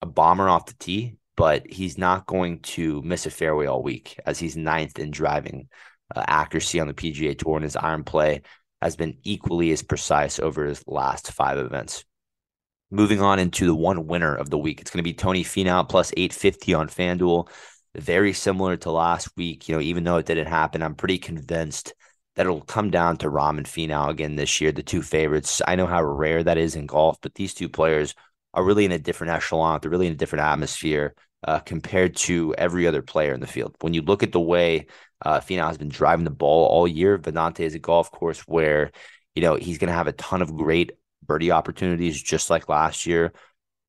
a 0.00 0.06
bomber 0.06 0.48
off 0.48 0.64
the 0.64 0.74
tee, 0.78 1.16
but 1.36 1.66
he's 1.66 1.98
not 1.98 2.26
going 2.26 2.60
to 2.60 3.02
miss 3.02 3.26
a 3.26 3.30
fairway 3.30 3.66
all 3.66 3.82
week 3.82 4.18
as 4.26 4.38
he's 4.38 4.56
ninth 4.56 4.98
in 4.98 5.10
driving 5.10 5.68
uh, 6.14 6.24
accuracy 6.26 6.80
on 6.80 6.86
the 6.86 6.94
PGA 6.94 7.38
Tour, 7.38 7.56
and 7.56 7.64
his 7.64 7.76
iron 7.76 8.04
play 8.04 8.42
has 8.80 8.96
been 8.96 9.16
equally 9.22 9.70
as 9.70 9.82
precise 9.82 10.38
over 10.38 10.64
his 10.64 10.82
last 10.86 11.32
five 11.32 11.58
events. 11.58 12.04
Moving 12.90 13.22
on 13.22 13.38
into 13.38 13.64
the 13.64 13.74
one 13.74 14.06
winner 14.06 14.34
of 14.34 14.50
the 14.50 14.58
week, 14.58 14.80
it's 14.80 14.90
going 14.90 14.98
to 14.98 15.02
be 15.02 15.14
Tony 15.14 15.44
Finau 15.44 15.88
plus 15.88 16.12
850 16.16 16.74
on 16.74 16.88
FanDuel. 16.88 17.48
Very 17.94 18.32
similar 18.32 18.76
to 18.78 18.90
last 18.90 19.28
week. 19.36 19.68
You 19.68 19.76
know, 19.76 19.80
even 19.80 20.04
though 20.04 20.16
it 20.16 20.26
didn't 20.26 20.48
happen, 20.48 20.82
I'm 20.82 20.94
pretty 20.94 21.18
convinced 21.18 21.94
that 22.34 22.46
it'll 22.46 22.62
come 22.62 22.90
down 22.90 23.18
to 23.18 23.30
Rahm 23.30 23.58
and 23.58 23.66
Finau 23.66 24.08
again 24.08 24.36
this 24.36 24.60
year, 24.60 24.72
the 24.72 24.82
two 24.82 25.02
favorites. 25.02 25.62
I 25.66 25.76
know 25.76 25.86
how 25.86 26.02
rare 26.02 26.42
that 26.42 26.58
is 26.58 26.76
in 26.76 26.86
golf, 26.86 27.18
but 27.22 27.34
these 27.34 27.54
two 27.54 27.68
players 27.68 28.14
are 28.54 28.64
really 28.64 28.84
in 28.84 28.92
a 28.92 28.98
different 28.98 29.32
echelon. 29.32 29.78
They're 29.80 29.90
really 29.90 30.06
in 30.06 30.12
a 30.12 30.16
different 30.16 30.44
atmosphere 30.44 31.14
uh, 31.44 31.60
compared 31.60 32.16
to 32.16 32.54
every 32.56 32.86
other 32.86 33.02
player 33.02 33.34
in 33.34 33.40
the 33.40 33.46
field. 33.46 33.76
When 33.80 33.94
you 33.94 34.02
look 34.02 34.22
at 34.22 34.32
the 34.32 34.40
way 34.40 34.86
uh, 35.24 35.40
Finau 35.40 35.68
has 35.68 35.78
been 35.78 35.88
driving 35.88 36.24
the 36.24 36.30
ball 36.30 36.66
all 36.66 36.86
year, 36.86 37.18
Vidanta 37.18 37.60
is 37.60 37.74
a 37.74 37.78
golf 37.78 38.10
course 38.10 38.40
where 38.40 38.92
you 39.34 39.42
know 39.42 39.56
he's 39.56 39.78
going 39.78 39.88
to 39.88 39.94
have 39.94 40.06
a 40.06 40.12
ton 40.12 40.42
of 40.42 40.54
great 40.54 40.92
birdie 41.24 41.50
opportunities 41.50 42.20
just 42.20 42.50
like 42.50 42.68
last 42.68 43.06
year. 43.06 43.32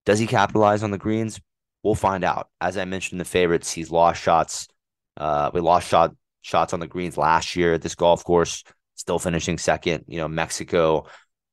Does 0.06 0.20
he 0.20 0.28
capitalize 0.28 0.84
on 0.84 0.92
the 0.92 0.98
greens? 0.98 1.40
We'll 1.84 1.96
find 1.96 2.24
out. 2.24 2.50
As 2.62 2.78
I 2.78 2.86
mentioned, 2.86 3.14
in 3.14 3.20
the 3.20 3.26
favorites, 3.26 3.72
he's 3.72 3.92
lost 3.92 4.22
shots. 4.22 4.68
Uh, 5.18 5.52
we 5.54 5.60
lost 5.60 5.88
shot 5.88 6.16
shots 6.42 6.74
on 6.74 6.80
the 6.80 6.88
greens 6.88 7.18
last 7.18 7.56
year 7.56 7.74
at 7.74 7.82
this 7.82 7.96
golf 7.96 8.24
course. 8.24 8.64
Still 8.96 9.20
finishing 9.20 9.58
second. 9.58 10.06
You 10.08 10.18
know, 10.18 10.28
Mexico 10.28 11.08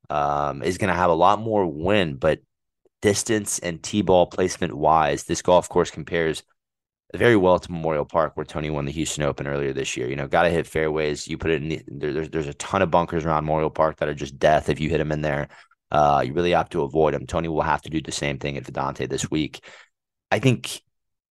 um, 0.09 0.63
is 0.63 0.77
going 0.77 0.89
to 0.89 0.95
have 0.95 1.09
a 1.09 1.15
lot 1.15 1.39
more 1.39 1.65
wind, 1.65 2.19
but 2.19 2.39
distance 3.01 3.59
and 3.59 3.81
tee 3.81 4.01
ball 4.01 4.27
placement 4.27 4.73
wise, 4.73 5.23
this 5.23 5.41
golf 5.41 5.67
course 5.69 5.91
compares 5.91 6.43
very 7.13 7.35
well 7.35 7.59
to 7.59 7.71
Memorial 7.71 8.05
Park, 8.05 8.37
where 8.37 8.45
Tony 8.45 8.69
won 8.69 8.85
the 8.85 8.91
Houston 8.91 9.23
Open 9.23 9.47
earlier 9.47 9.73
this 9.73 9.97
year. 9.97 10.07
You 10.07 10.15
know, 10.15 10.27
got 10.27 10.43
to 10.43 10.49
hit 10.49 10.65
fairways. 10.65 11.27
You 11.27 11.37
put 11.37 11.51
it 11.51 11.61
in 11.61 11.69
the, 11.69 11.81
there, 11.87 12.13
there's 12.13 12.29
there's 12.29 12.47
a 12.47 12.53
ton 12.53 12.81
of 12.81 12.91
bunkers 12.91 13.25
around 13.25 13.43
Memorial 13.43 13.69
Park 13.69 13.97
that 13.97 14.07
are 14.07 14.13
just 14.13 14.39
death 14.39 14.69
if 14.69 14.79
you 14.79 14.89
hit 14.89 14.99
them 14.99 15.11
in 15.11 15.21
there. 15.21 15.49
Uh, 15.91 16.23
you 16.25 16.33
really 16.33 16.51
have 16.51 16.69
to 16.69 16.83
avoid 16.83 17.13
them. 17.13 17.27
Tony 17.27 17.49
will 17.49 17.61
have 17.61 17.81
to 17.81 17.89
do 17.89 18.01
the 18.01 18.13
same 18.13 18.39
thing 18.39 18.55
at 18.55 18.63
Vidanta 18.63 19.09
this 19.09 19.29
week. 19.29 19.61
I 20.31 20.39
think 20.39 20.81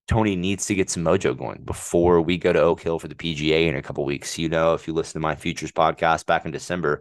Tony 0.07 0.37
needs 0.37 0.67
to 0.67 0.75
get 0.75 0.91
some 0.91 1.05
mojo 1.05 1.37
going 1.37 1.63
before 1.65 2.21
we 2.21 2.37
go 2.37 2.53
to 2.53 2.61
Oak 2.61 2.83
Hill 2.83 2.99
for 2.99 3.09
the 3.09 3.15
PGA 3.15 3.69
in 3.69 3.77
a 3.77 3.83
couple 3.83 4.05
weeks. 4.05 4.39
You 4.39 4.51
know, 4.51 4.75
if 4.75 4.87
you 4.87 4.93
listen 4.93 5.15
to 5.15 5.21
my 5.21 5.35
Futures 5.35 5.73
podcast 5.73 6.27
back 6.27 6.45
in 6.45 6.51
December, 6.51 7.01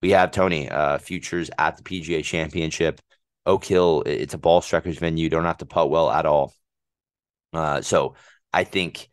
we 0.00 0.12
have 0.12 0.30
Tony 0.30 0.70
uh, 0.70 0.96
Futures 0.98 1.50
at 1.58 1.76
the 1.76 1.82
PGA 1.82 2.24
Championship. 2.24 3.00
Oak 3.46 3.64
Hill, 3.64 4.02
it's 4.06 4.34
a 4.34 4.38
ball 4.38 4.60
strikers 4.60 4.98
venue. 4.98 5.24
You 5.24 5.30
don't 5.30 5.44
have 5.44 5.58
to 5.58 5.66
putt 5.66 5.90
well 5.90 6.10
at 6.10 6.26
all. 6.26 6.52
Uh, 7.52 7.80
so 7.80 8.14
I 8.52 8.64
think 8.64 9.08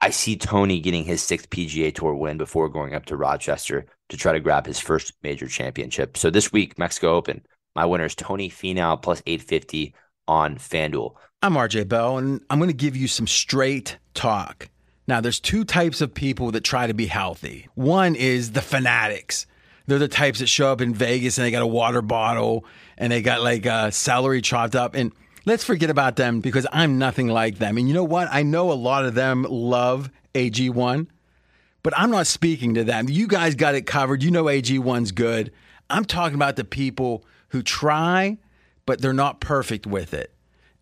I 0.00 0.10
see 0.10 0.36
Tony 0.36 0.80
getting 0.80 1.04
his 1.04 1.22
sixth 1.22 1.50
PGA 1.50 1.94
Tour 1.94 2.14
win 2.14 2.38
before 2.38 2.68
going 2.68 2.94
up 2.94 3.06
to 3.06 3.16
Rochester 3.16 3.86
to 4.08 4.16
try 4.16 4.32
to 4.32 4.40
grab 4.40 4.66
his 4.66 4.80
first 4.80 5.12
major 5.22 5.46
championship. 5.46 6.16
So 6.16 6.30
this 6.30 6.50
week, 6.52 6.78
Mexico 6.78 7.14
Open, 7.14 7.42
my 7.76 7.84
winner 7.84 8.06
is 8.06 8.14
Tony 8.14 8.48
Finau 8.48 9.00
plus 9.00 9.22
850 9.26 9.94
on 10.26 10.56
FanDuel. 10.56 11.14
I'm 11.42 11.54
RJ 11.54 11.88
Bell, 11.88 12.18
and 12.18 12.40
I'm 12.50 12.58
going 12.58 12.70
to 12.70 12.76
give 12.76 12.96
you 12.96 13.08
some 13.08 13.26
straight 13.26 13.98
talk. 14.14 14.68
Now, 15.06 15.20
there's 15.20 15.40
two 15.40 15.64
types 15.64 16.00
of 16.00 16.14
people 16.14 16.52
that 16.52 16.64
try 16.64 16.86
to 16.86 16.94
be 16.94 17.06
healthy. 17.06 17.68
One 17.74 18.14
is 18.14 18.52
the 18.52 18.60
fanatics. 18.62 19.46
They're 19.86 19.98
the 19.98 20.08
types 20.08 20.38
that 20.38 20.46
show 20.48 20.70
up 20.70 20.80
in 20.80 20.94
Vegas 20.94 21.38
and 21.38 21.46
they 21.46 21.50
got 21.50 21.62
a 21.62 21.66
water 21.66 22.02
bottle 22.02 22.64
and 22.98 23.12
they 23.12 23.22
got 23.22 23.42
like 23.42 23.92
celery 23.92 24.40
chopped 24.42 24.76
up. 24.76 24.94
And 24.94 25.12
let's 25.46 25.64
forget 25.64 25.90
about 25.90 26.16
them 26.16 26.40
because 26.40 26.66
I'm 26.72 26.98
nothing 26.98 27.28
like 27.28 27.58
them. 27.58 27.76
And 27.76 27.88
you 27.88 27.94
know 27.94 28.04
what? 28.04 28.28
I 28.30 28.42
know 28.42 28.70
a 28.70 28.74
lot 28.74 29.04
of 29.04 29.14
them 29.14 29.46
love 29.48 30.10
AG1, 30.34 31.06
but 31.82 31.92
I'm 31.96 32.10
not 32.10 32.26
speaking 32.26 32.74
to 32.74 32.84
them. 32.84 33.08
You 33.08 33.26
guys 33.26 33.54
got 33.54 33.74
it 33.74 33.86
covered. 33.86 34.22
You 34.22 34.30
know 34.30 34.44
AG1's 34.44 35.12
good. 35.12 35.50
I'm 35.88 36.04
talking 36.04 36.36
about 36.36 36.56
the 36.56 36.64
people 36.64 37.24
who 37.48 37.62
try, 37.62 38.38
but 38.86 39.00
they're 39.00 39.12
not 39.12 39.40
perfect 39.40 39.86
with 39.86 40.14
it. 40.14 40.32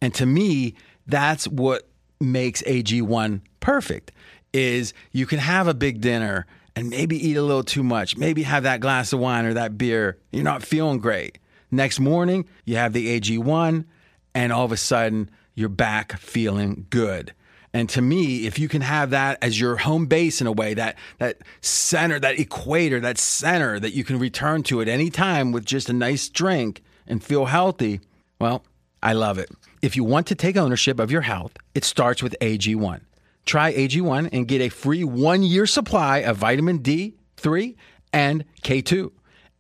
And 0.03 0.13
to 0.15 0.27
me, 0.27 0.75
that's 1.07 1.49
what 1.49 1.89
makes 2.21 2.63
AG1 2.63 3.41
perfect 3.61 4.13
is 4.53 4.93
you 5.13 5.25
can 5.25 5.39
have 5.39 5.69
a 5.69 5.75
big 5.75 6.01
dinner 6.01 6.47
and 6.79 6.91
maybe 6.91 7.17
eat 7.17 7.37
a 7.37 7.43
little 7.43 7.65
too 7.65 7.83
much, 7.83 8.17
maybe 8.17 8.45
have 8.45 8.63
that 8.63 8.79
glass 8.79 9.13
of 9.13 9.19
wine 9.19 9.45
or 9.45 9.55
that 9.55 9.77
beer. 9.77 10.17
You're 10.31 10.45
not 10.45 10.63
feeling 10.63 11.01
great. 11.01 11.39
Next 11.73 11.99
morning, 11.99 12.49
you 12.65 12.77
have 12.77 12.93
the 12.93 13.21
AG1 13.21 13.85
and 14.33 14.53
all 14.53 14.65
of 14.65 14.71
a 14.71 14.77
sudden 14.77 15.29
you're 15.57 15.69
back 15.69 16.17
feeling 16.19 16.87
good. 16.89 17.35
And 17.75 17.89
to 17.91 18.01
me, 18.01 18.47
if 18.47 18.61
you 18.61 18.69
can 18.69 18.83
have 18.83 19.11
that 19.11 19.39
as 19.43 19.59
your 19.59 19.77
home 19.77 20.07
base 20.07 20.41
in 20.41 20.47
a 20.47 20.53
way, 20.53 20.73
that 20.75 20.97
that 21.19 21.39
center, 21.61 22.21
that 22.21 22.39
equator, 22.39 23.01
that 23.01 23.19
center 23.19 23.81
that 23.81 23.93
you 23.93 24.05
can 24.05 24.21
return 24.21 24.63
to 24.65 24.81
at 24.81 24.87
any 24.87 25.11
time 25.11 25.51
with 25.51 25.65
just 25.65 25.91
a 25.91 25.93
nice 25.93 26.29
drink 26.29 26.83
and 27.09 27.25
feel 27.25 27.47
healthy, 27.47 28.01
well, 28.41 28.65
I 29.03 29.15
love 29.15 29.39
it. 29.39 29.51
If 29.83 29.97
you 29.97 30.05
want 30.05 30.29
to 30.29 30.37
take 30.37 30.57
ownership 30.57 31.01
of 31.01 31.11
your 31.11 31.23
health, 31.23 31.57
it 31.75 31.85
starts 31.85 32.23
with 32.23 32.37
AG1. 32.41 33.01
Try 33.47 33.73
AG1 33.75 34.31
and 34.33 34.47
get 34.47 34.61
a 34.61 34.69
free 34.69 35.05
one 35.05 35.43
year 35.43 35.67
supply 35.67 36.19
of 36.19 36.37
vitamin 36.37 36.81
D3 36.81 37.77
and 38.13 38.45
K2 38.63 39.11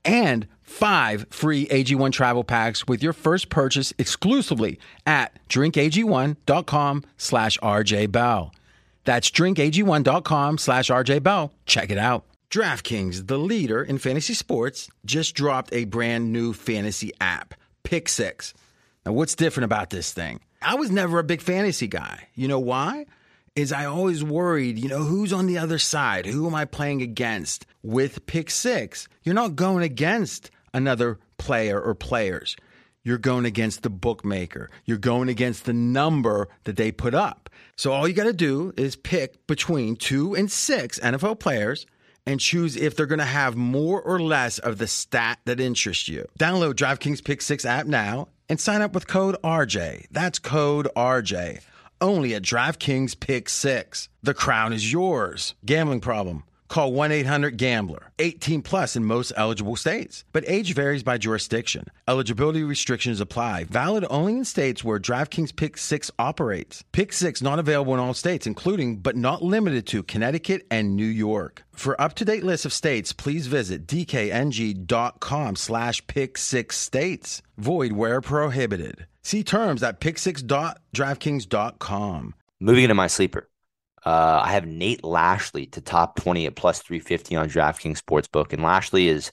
and 0.04 0.46
five 0.62 1.26
free 1.30 1.66
AG1 1.66 2.12
travel 2.12 2.44
packs 2.44 2.86
with 2.86 3.02
your 3.02 3.12
first 3.12 3.48
purchase 3.48 3.92
exclusively 3.98 4.78
at 5.06 5.38
drinkag1.com 5.48 7.04
slash 7.16 7.58
rjbell. 7.58 8.50
That's 9.04 9.30
drinkag1.com 9.30 10.58
slash 10.58 10.90
rjbell. 10.90 11.50
Check 11.66 11.90
it 11.90 11.98
out. 11.98 12.24
DraftKings, 12.50 13.26
the 13.26 13.38
leader 13.38 13.82
in 13.82 13.98
fantasy 13.98 14.32
sports, 14.34 14.88
just 15.04 15.34
dropped 15.34 15.72
a 15.72 15.84
brand 15.84 16.32
new 16.32 16.54
fantasy 16.54 17.12
app, 17.20 17.54
Pick 17.82 18.08
Six. 18.08 18.54
Now, 19.04 19.12
what's 19.12 19.34
different 19.34 19.66
about 19.66 19.90
this 19.90 20.12
thing? 20.12 20.40
I 20.62 20.74
was 20.74 20.90
never 20.90 21.18
a 21.18 21.24
big 21.24 21.42
fantasy 21.42 21.86
guy. 21.86 22.28
You 22.34 22.48
know 22.48 22.58
why? 22.58 23.04
Is 23.58 23.72
I 23.72 23.86
always 23.86 24.22
worried, 24.22 24.78
you 24.78 24.88
know, 24.88 25.02
who's 25.02 25.32
on 25.32 25.46
the 25.46 25.58
other 25.58 25.80
side? 25.80 26.26
Who 26.26 26.46
am 26.46 26.54
I 26.54 26.64
playing 26.64 27.02
against? 27.02 27.66
With 27.82 28.24
Pick 28.26 28.50
Six, 28.50 29.08
you're 29.24 29.34
not 29.34 29.56
going 29.56 29.82
against 29.82 30.52
another 30.72 31.18
player 31.38 31.80
or 31.80 31.96
players. 31.96 32.54
You're 33.02 33.18
going 33.18 33.46
against 33.46 33.82
the 33.82 33.90
bookmaker. 33.90 34.70
You're 34.84 34.96
going 34.96 35.28
against 35.28 35.64
the 35.64 35.72
number 35.72 36.46
that 36.62 36.76
they 36.76 36.92
put 36.92 37.14
up. 37.14 37.50
So 37.74 37.90
all 37.90 38.06
you 38.06 38.14
got 38.14 38.26
to 38.26 38.32
do 38.32 38.72
is 38.76 38.94
pick 38.94 39.44
between 39.48 39.96
two 39.96 40.36
and 40.36 40.48
six 40.48 41.00
NFL 41.00 41.40
players 41.40 41.84
and 42.24 42.38
choose 42.38 42.76
if 42.76 42.94
they're 42.94 43.06
going 43.06 43.18
to 43.18 43.24
have 43.24 43.56
more 43.56 44.00
or 44.00 44.20
less 44.20 44.60
of 44.60 44.78
the 44.78 44.86
stat 44.86 45.40
that 45.46 45.58
interests 45.58 46.06
you. 46.06 46.28
Download 46.38 46.74
DraftKings 46.74 47.24
Pick 47.24 47.42
6 47.42 47.64
app 47.64 47.86
now 47.86 48.28
and 48.48 48.60
sign 48.60 48.82
up 48.82 48.94
with 48.94 49.08
code 49.08 49.34
RJ. 49.42 50.06
That's 50.12 50.38
code 50.38 50.86
RJ. 50.94 51.60
Only 52.00 52.34
at 52.34 52.42
DraftKings 52.42 53.18
Pick 53.18 53.48
6. 53.48 54.08
The 54.22 54.34
crown 54.34 54.72
is 54.72 54.92
yours. 54.92 55.54
Gambling 55.64 56.00
problem? 56.00 56.44
Call 56.68 56.92
1 56.92 57.10
800 57.10 57.56
Gambler. 57.56 58.12
18 58.18 58.62
plus 58.62 58.94
in 58.94 59.04
most 59.04 59.32
eligible 59.36 59.74
states, 59.74 60.24
but 60.32 60.44
age 60.46 60.74
varies 60.74 61.02
by 61.02 61.18
jurisdiction. 61.18 61.86
Eligibility 62.06 62.62
restrictions 62.62 63.20
apply. 63.20 63.64
Valid 63.64 64.04
only 64.10 64.34
in 64.34 64.44
states 64.44 64.84
where 64.84 65.00
DraftKings 65.00 65.56
Pick 65.56 65.78
6 65.78 66.10
operates. 66.18 66.84
Pick 66.92 67.12
6 67.12 67.42
not 67.42 67.58
available 67.58 67.94
in 67.94 68.00
all 68.00 68.14
states, 68.14 68.46
including 68.46 68.96
but 68.96 69.16
not 69.16 69.42
limited 69.42 69.86
to 69.88 70.02
Connecticut 70.02 70.66
and 70.70 70.94
New 70.94 71.06
York. 71.06 71.64
For 71.72 72.00
up-to-date 72.00 72.44
list 72.44 72.64
of 72.64 72.72
states, 72.72 73.12
please 73.12 73.46
visit 73.46 73.86
dkng.com 73.86 75.56
slash 75.56 76.06
pick 76.06 76.36
six 76.36 76.76
states. 76.76 77.40
Void 77.56 77.92
where 77.92 78.20
prohibited. 78.20 79.06
See 79.28 79.44
terms 79.44 79.82
at 79.82 80.00
pick6.draftkings.com. 80.00 82.34
Moving 82.60 82.84
into 82.84 82.94
my 82.94 83.08
sleeper. 83.08 83.50
Uh, 84.02 84.40
I 84.42 84.52
have 84.52 84.66
Nate 84.66 85.04
Lashley 85.04 85.66
to 85.66 85.82
top 85.82 86.16
20 86.16 86.46
at 86.46 86.56
plus 86.56 86.80
350 86.80 87.36
on 87.36 87.50
DraftKings 87.50 88.02
Sportsbook. 88.02 88.54
And 88.54 88.62
Lashley 88.62 89.06
is 89.06 89.30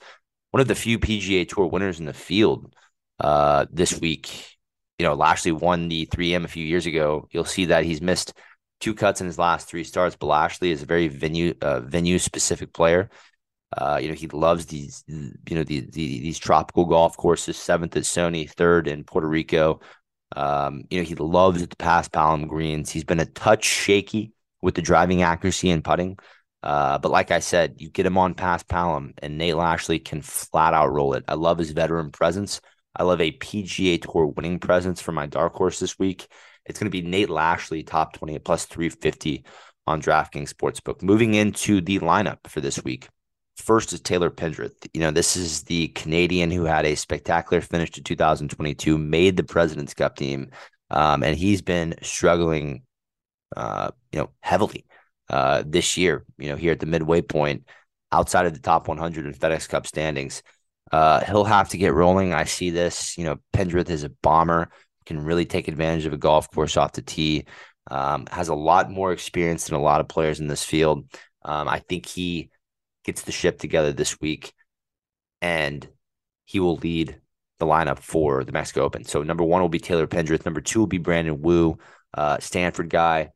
one 0.51 0.59
of 0.59 0.67
the 0.67 0.75
few 0.75 0.99
PGA 0.99 1.47
Tour 1.47 1.67
winners 1.67 2.01
in 2.01 2.07
the 2.07 2.13
field 2.13 2.75
uh, 3.21 3.67
this 3.71 4.01
week. 4.01 4.57
You 4.99 5.05
know, 5.05 5.13
Lashley 5.13 5.53
won 5.53 5.87
the 5.87 6.07
3M 6.07 6.43
a 6.43 6.49
few 6.49 6.65
years 6.65 6.85
ago. 6.85 7.29
You'll 7.31 7.45
see 7.45 7.67
that 7.67 7.85
he's 7.85 8.01
missed 8.01 8.33
two 8.81 8.95
cuts 8.95 9.21
in 9.21 9.27
his 9.27 9.39
last 9.39 9.69
three 9.69 9.85
starts, 9.85 10.17
but 10.17 10.27
Lashley 10.27 10.71
is 10.71 10.83
a 10.83 10.85
very 10.85 11.07
venue 11.07 11.53
uh, 11.61 11.79
venue 11.79 12.19
specific 12.19 12.73
player. 12.73 13.09
Uh, 13.77 13.99
you 14.01 14.07
know, 14.07 14.13
he 14.15 14.27
loves 14.27 14.65
these, 14.67 15.03
you 15.07 15.33
know, 15.51 15.63
the, 15.63 15.81
the, 15.81 15.89
these 15.91 16.39
tropical 16.39 16.85
golf 16.85 17.17
courses, 17.17 17.57
seventh 17.57 17.95
at 17.97 18.03
Sony, 18.03 18.49
third 18.49 18.87
in 18.87 19.03
Puerto 19.03 19.27
Rico. 19.27 19.81
Um, 20.35 20.85
you 20.89 20.99
know, 20.99 21.03
he 21.03 21.15
loves 21.15 21.61
the 21.61 21.75
paspalum 21.75 22.47
greens. 22.47 22.89
He's 22.89 23.03
been 23.03 23.19
a 23.19 23.25
touch 23.25 23.65
shaky 23.65 24.31
with 24.61 24.75
the 24.75 24.81
driving 24.81 25.21
accuracy 25.21 25.69
and 25.69 25.83
putting. 25.83 26.17
Uh, 26.63 26.97
but 26.97 27.11
like 27.11 27.31
I 27.31 27.39
said, 27.39 27.75
you 27.77 27.89
get 27.89 28.07
him 28.07 28.17
on 28.17 28.33
paspalum, 28.33 29.13
and 29.21 29.37
Nate 29.37 29.55
Lashley 29.55 29.99
can 29.99 30.21
flat 30.21 30.73
out 30.73 30.91
roll 30.91 31.13
it. 31.13 31.23
I 31.27 31.35
love 31.35 31.59
his 31.59 31.71
veteran 31.71 32.11
presence. 32.11 32.59
I 32.95 33.03
love 33.03 33.21
a 33.21 33.31
PGA 33.31 34.01
Tour 34.01 34.27
winning 34.27 34.59
presence 34.59 35.01
for 35.01 35.11
my 35.11 35.27
dark 35.27 35.53
horse 35.53 35.79
this 35.79 35.99
week. 35.99 36.27
It's 36.65 36.79
going 36.79 36.91
to 36.91 37.01
be 37.01 37.07
Nate 37.07 37.29
Lashley, 37.29 37.83
top 37.83 38.13
20 38.13 38.35
at 38.35 38.43
plus 38.43 38.65
350 38.65 39.45
on 39.85 40.01
DraftKings 40.01 40.53
Sportsbook. 40.53 41.03
Moving 41.03 41.35
into 41.35 41.81
the 41.81 41.99
lineup 41.99 42.39
for 42.47 42.61
this 42.61 42.83
week. 42.83 43.09
First 43.57 43.93
is 43.93 44.01
Taylor 44.01 44.29
Pendrith. 44.29 44.87
You 44.93 45.01
know, 45.01 45.11
this 45.11 45.37
is 45.37 45.63
the 45.63 45.87
Canadian 45.89 46.51
who 46.51 46.65
had 46.65 46.85
a 46.85 46.95
spectacular 46.95 47.61
finish 47.61 47.91
to 47.91 48.01
2022, 48.01 48.97
made 48.97 49.37
the 49.37 49.43
President's 49.43 49.93
Cup 49.93 50.17
team, 50.17 50.51
um, 50.91 51.23
and 51.23 51.37
he's 51.37 51.61
been 51.61 51.95
struggling 52.01 52.83
uh, 53.55 53.91
you 54.11 54.19
know, 54.19 54.29
heavily 54.41 54.85
uh, 55.29 55.63
this 55.65 55.97
year. 55.97 56.25
You 56.37 56.49
know, 56.49 56.55
here 56.55 56.73
at 56.73 56.79
the 56.79 56.85
midway 56.85 57.21
point, 57.21 57.67
outside 58.11 58.45
of 58.45 58.53
the 58.53 58.59
top 58.59 58.87
100 58.87 59.25
in 59.25 59.33
FedEx 59.33 59.69
Cup 59.69 59.87
standings, 59.87 60.43
uh, 60.91 61.23
he'll 61.25 61.45
have 61.45 61.69
to 61.69 61.77
get 61.77 61.93
rolling. 61.93 62.33
I 62.33 62.43
see 62.43 62.69
this. 62.69 63.17
You 63.17 63.23
know, 63.23 63.37
Pendrith 63.53 63.89
is 63.89 64.03
a 64.03 64.09
bomber, 64.09 64.69
can 65.05 65.23
really 65.23 65.45
take 65.45 65.67
advantage 65.67 66.05
of 66.05 66.13
a 66.13 66.17
golf 66.17 66.51
course 66.51 66.77
off 66.77 66.93
the 66.93 67.01
tee. 67.01 67.45
Um, 67.89 68.25
has 68.31 68.49
a 68.49 68.55
lot 68.55 68.89
more 68.89 69.11
experience 69.11 69.65
than 69.65 69.75
a 69.75 69.81
lot 69.81 70.01
of 70.01 70.07
players 70.07 70.39
in 70.39 70.47
this 70.47 70.63
field. 70.63 71.07
Um, 71.43 71.67
I 71.67 71.79
think 71.79 72.07
he 72.07 72.49
gets 73.05 73.21
the 73.21 73.31
ship 73.31 73.59
together 73.59 73.93
this 73.93 74.19
week, 74.19 74.53
and 75.41 75.87
he 76.45 76.59
will 76.59 76.77
lead 76.77 77.19
the 77.59 77.65
lineup 77.65 77.99
for 77.99 78.43
the 78.43 78.51
Mexico 78.51 78.81
Open. 78.81 79.05
So 79.05 79.23
number 79.23 79.43
one 79.43 79.61
will 79.61 79.69
be 79.69 79.79
Taylor 79.79 80.07
Pendrith. 80.07 80.45
Number 80.45 80.61
two 80.61 80.79
will 80.79 80.87
be 80.87 80.97
Brandon 80.97 81.41
Wu, 81.41 81.77
uh, 82.13 82.39
Stanford 82.39 82.89
guy 82.89 83.29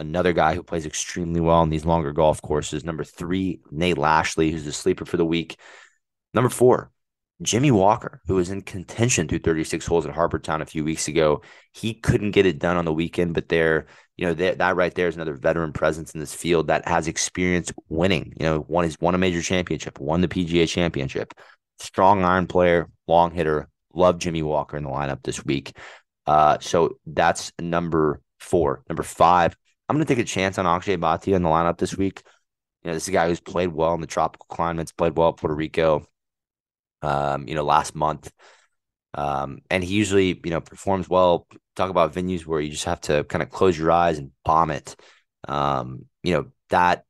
another 0.00 0.32
guy 0.32 0.54
who 0.54 0.62
plays 0.62 0.86
extremely 0.86 1.40
well 1.40 1.58
on 1.58 1.68
these 1.68 1.84
longer 1.84 2.12
golf 2.12 2.42
courses. 2.42 2.84
Number 2.84 3.04
three, 3.04 3.60
Nate 3.70 3.98
Lashley, 3.98 4.50
who's 4.50 4.64
the 4.64 4.72
sleeper 4.72 5.04
for 5.04 5.18
the 5.18 5.24
week. 5.24 5.56
Number 6.34 6.48
four, 6.48 6.90
Jimmy 7.42 7.70
Walker, 7.70 8.20
who 8.26 8.34
was 8.34 8.50
in 8.50 8.60
contention 8.62 9.26
through 9.26 9.38
36 9.38 9.86
holes 9.86 10.06
at 10.06 10.14
Harbour 10.14 10.38
Town 10.38 10.60
a 10.60 10.66
few 10.66 10.84
weeks 10.84 11.08
ago. 11.08 11.42
He 11.72 11.94
couldn't 11.94 12.32
get 12.32 12.46
it 12.46 12.58
done 12.58 12.76
on 12.76 12.84
the 12.84 12.92
weekend, 12.92 13.34
but 13.34 13.48
there, 13.48 13.86
you 14.16 14.26
know, 14.26 14.34
that, 14.34 14.58
that 14.58 14.76
right 14.76 14.94
there 14.94 15.08
is 15.08 15.16
another 15.16 15.34
veteran 15.34 15.72
presence 15.72 16.12
in 16.12 16.20
this 16.20 16.34
field 16.34 16.66
that 16.66 16.86
has 16.86 17.08
experience 17.08 17.72
winning. 17.88 18.34
You 18.38 18.44
know, 18.44 18.60
one 18.60 18.84
is 18.84 18.96
won 19.00 19.14
a 19.14 19.18
major 19.18 19.40
championship, 19.40 19.98
won 19.98 20.20
the 20.20 20.28
PGA 20.28 20.68
championship. 20.68 21.32
Strong 21.78 22.24
iron 22.24 22.46
player, 22.46 22.88
long 23.06 23.32
hitter. 23.32 23.68
Love 23.94 24.18
Jimmy 24.18 24.42
Walker 24.42 24.76
in 24.76 24.84
the 24.84 24.90
lineup 24.90 25.22
this 25.22 25.44
week. 25.44 25.76
Uh, 26.26 26.58
so 26.60 26.98
that's 27.06 27.52
number 27.58 28.20
four. 28.38 28.82
Number 28.88 29.02
five, 29.02 29.56
I'm 29.88 29.96
going 29.96 30.06
to 30.06 30.14
take 30.14 30.22
a 30.22 30.28
chance 30.28 30.58
on 30.58 30.66
Akshay 30.66 30.96
Bhatia 30.96 31.34
in 31.34 31.42
the 31.42 31.48
lineup 31.48 31.78
this 31.78 31.96
week. 31.96 32.22
You 32.84 32.88
know, 32.90 32.94
this 32.94 33.04
is 33.04 33.08
a 33.08 33.12
guy 33.12 33.28
who's 33.28 33.40
played 33.40 33.72
well 33.72 33.94
in 33.94 34.00
the 34.00 34.06
tropical 34.06 34.46
climates, 34.48 34.92
played 34.92 35.16
well 35.16 35.30
at 35.30 35.38
Puerto 35.38 35.54
Rico. 35.54 36.06
Um, 37.02 37.48
you 37.48 37.54
know, 37.54 37.64
last 37.64 37.94
month, 37.94 38.30
um, 39.14 39.60
and 39.70 39.82
he 39.82 39.94
usually 39.94 40.40
you 40.44 40.50
know 40.50 40.60
performs 40.60 41.08
well. 41.08 41.46
Talk 41.76 41.90
about 41.90 42.14
venues 42.14 42.46
where 42.46 42.60
you 42.60 42.70
just 42.70 42.84
have 42.84 43.00
to 43.02 43.24
kind 43.24 43.42
of 43.42 43.50
close 43.50 43.78
your 43.78 43.90
eyes 43.90 44.18
and 44.18 44.30
bomb 44.44 44.70
it. 44.70 44.96
Um, 45.48 46.06
you 46.22 46.34
know 46.34 46.46
that 46.68 47.04